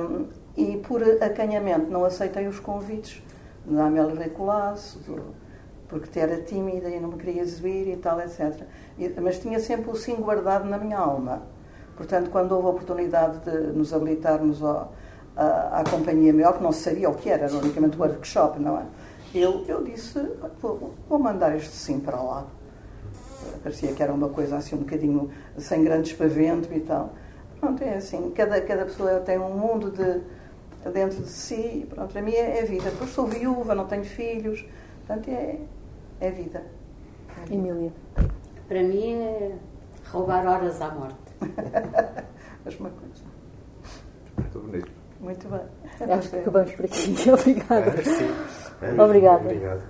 Um, 0.00 0.26
e 0.56 0.78
por 0.78 1.00
acanhamento 1.22 1.88
não 1.88 2.04
aceitei 2.04 2.48
os 2.48 2.58
convites 2.58 3.22
da 3.64 3.86
Amélia 3.86 4.14
Rei 4.14 4.30
Colasso, 4.30 5.00
porque 5.88 6.18
era 6.18 6.40
tímida 6.42 6.88
e 6.88 6.98
não 6.98 7.10
me 7.10 7.16
queria 7.16 7.42
exibir 7.42 7.88
e 7.88 7.96
tal, 7.96 8.20
etc. 8.20 8.62
E, 8.98 9.08
mas 9.20 9.38
tinha 9.38 9.60
sempre 9.60 9.90
o 9.90 9.94
sim 9.94 10.16
guardado 10.16 10.68
na 10.68 10.78
minha 10.78 10.98
alma. 10.98 11.42
Portanto, 11.96 12.30
quando 12.30 12.52
houve 12.52 12.66
a 12.66 12.70
oportunidade 12.70 13.38
de 13.40 13.72
nos 13.76 13.92
habilitarmos 13.92 14.62
ao, 14.62 14.92
à, 15.36 15.80
à 15.80 15.84
companhia 15.84 16.32
maior, 16.32 16.56
que 16.56 16.62
não 16.62 16.72
sabia 16.72 17.10
o 17.10 17.14
que 17.14 17.28
era, 17.28 17.44
era 17.44 17.54
unicamente 17.54 17.98
workshop, 17.98 18.58
não 18.58 18.78
é? 18.78 18.84
Eu, 19.34 19.64
eu 19.66 19.82
disse, 19.82 20.18
vou, 20.60 20.94
vou 21.08 21.18
mandar 21.18 21.54
este 21.56 21.72
sim 21.72 22.00
para 22.00 22.16
lá. 22.16 22.46
Parecia 23.62 23.92
que 23.92 24.02
era 24.02 24.12
uma 24.12 24.28
coisa 24.28 24.56
assim 24.56 24.74
um 24.74 24.80
bocadinho 24.80 25.30
sem 25.56 25.84
grande 25.84 26.10
espavento 26.10 26.72
e 26.72 26.80
tal. 26.80 27.12
Pronto, 27.60 27.82
é 27.82 27.94
assim. 27.94 28.30
Cada, 28.30 28.60
cada 28.60 28.84
pessoa 28.84 29.20
tem 29.20 29.38
um 29.38 29.56
mundo 29.56 29.90
de, 29.90 30.20
dentro 30.90 31.22
de 31.22 31.28
si. 31.28 31.86
Pronto, 31.88 32.12
para 32.12 32.22
mim 32.22 32.32
é, 32.32 32.58
é 32.60 32.64
vida. 32.64 32.90
Depois 32.90 33.10
sou 33.10 33.26
viúva, 33.26 33.74
não 33.74 33.86
tenho 33.86 34.04
filhos. 34.04 34.64
Portanto, 35.06 35.28
é, 35.28 35.58
é 36.20 36.30
vida. 36.30 36.62
É 37.50 37.54
Emília. 37.54 37.92
Para 38.68 38.82
mim 38.82 39.14
é 39.14 39.52
roubar 40.10 40.46
horas 40.46 40.80
à 40.80 40.90
morte. 40.90 41.16
Mesma 42.64 42.90
coisa. 42.90 43.24
Muito 44.36 44.58
bonito. 44.60 44.92
Muito 45.20 45.48
bem. 45.48 45.60
Acho 46.14 46.30
que 46.30 46.36
acabamos 46.36 46.72
por 46.72 46.84
aqui. 46.84 47.14
Obrigada. 47.30 48.02
sim. 48.02 48.30
Obrigada. 48.98 49.44
Obrigado. 49.44 49.82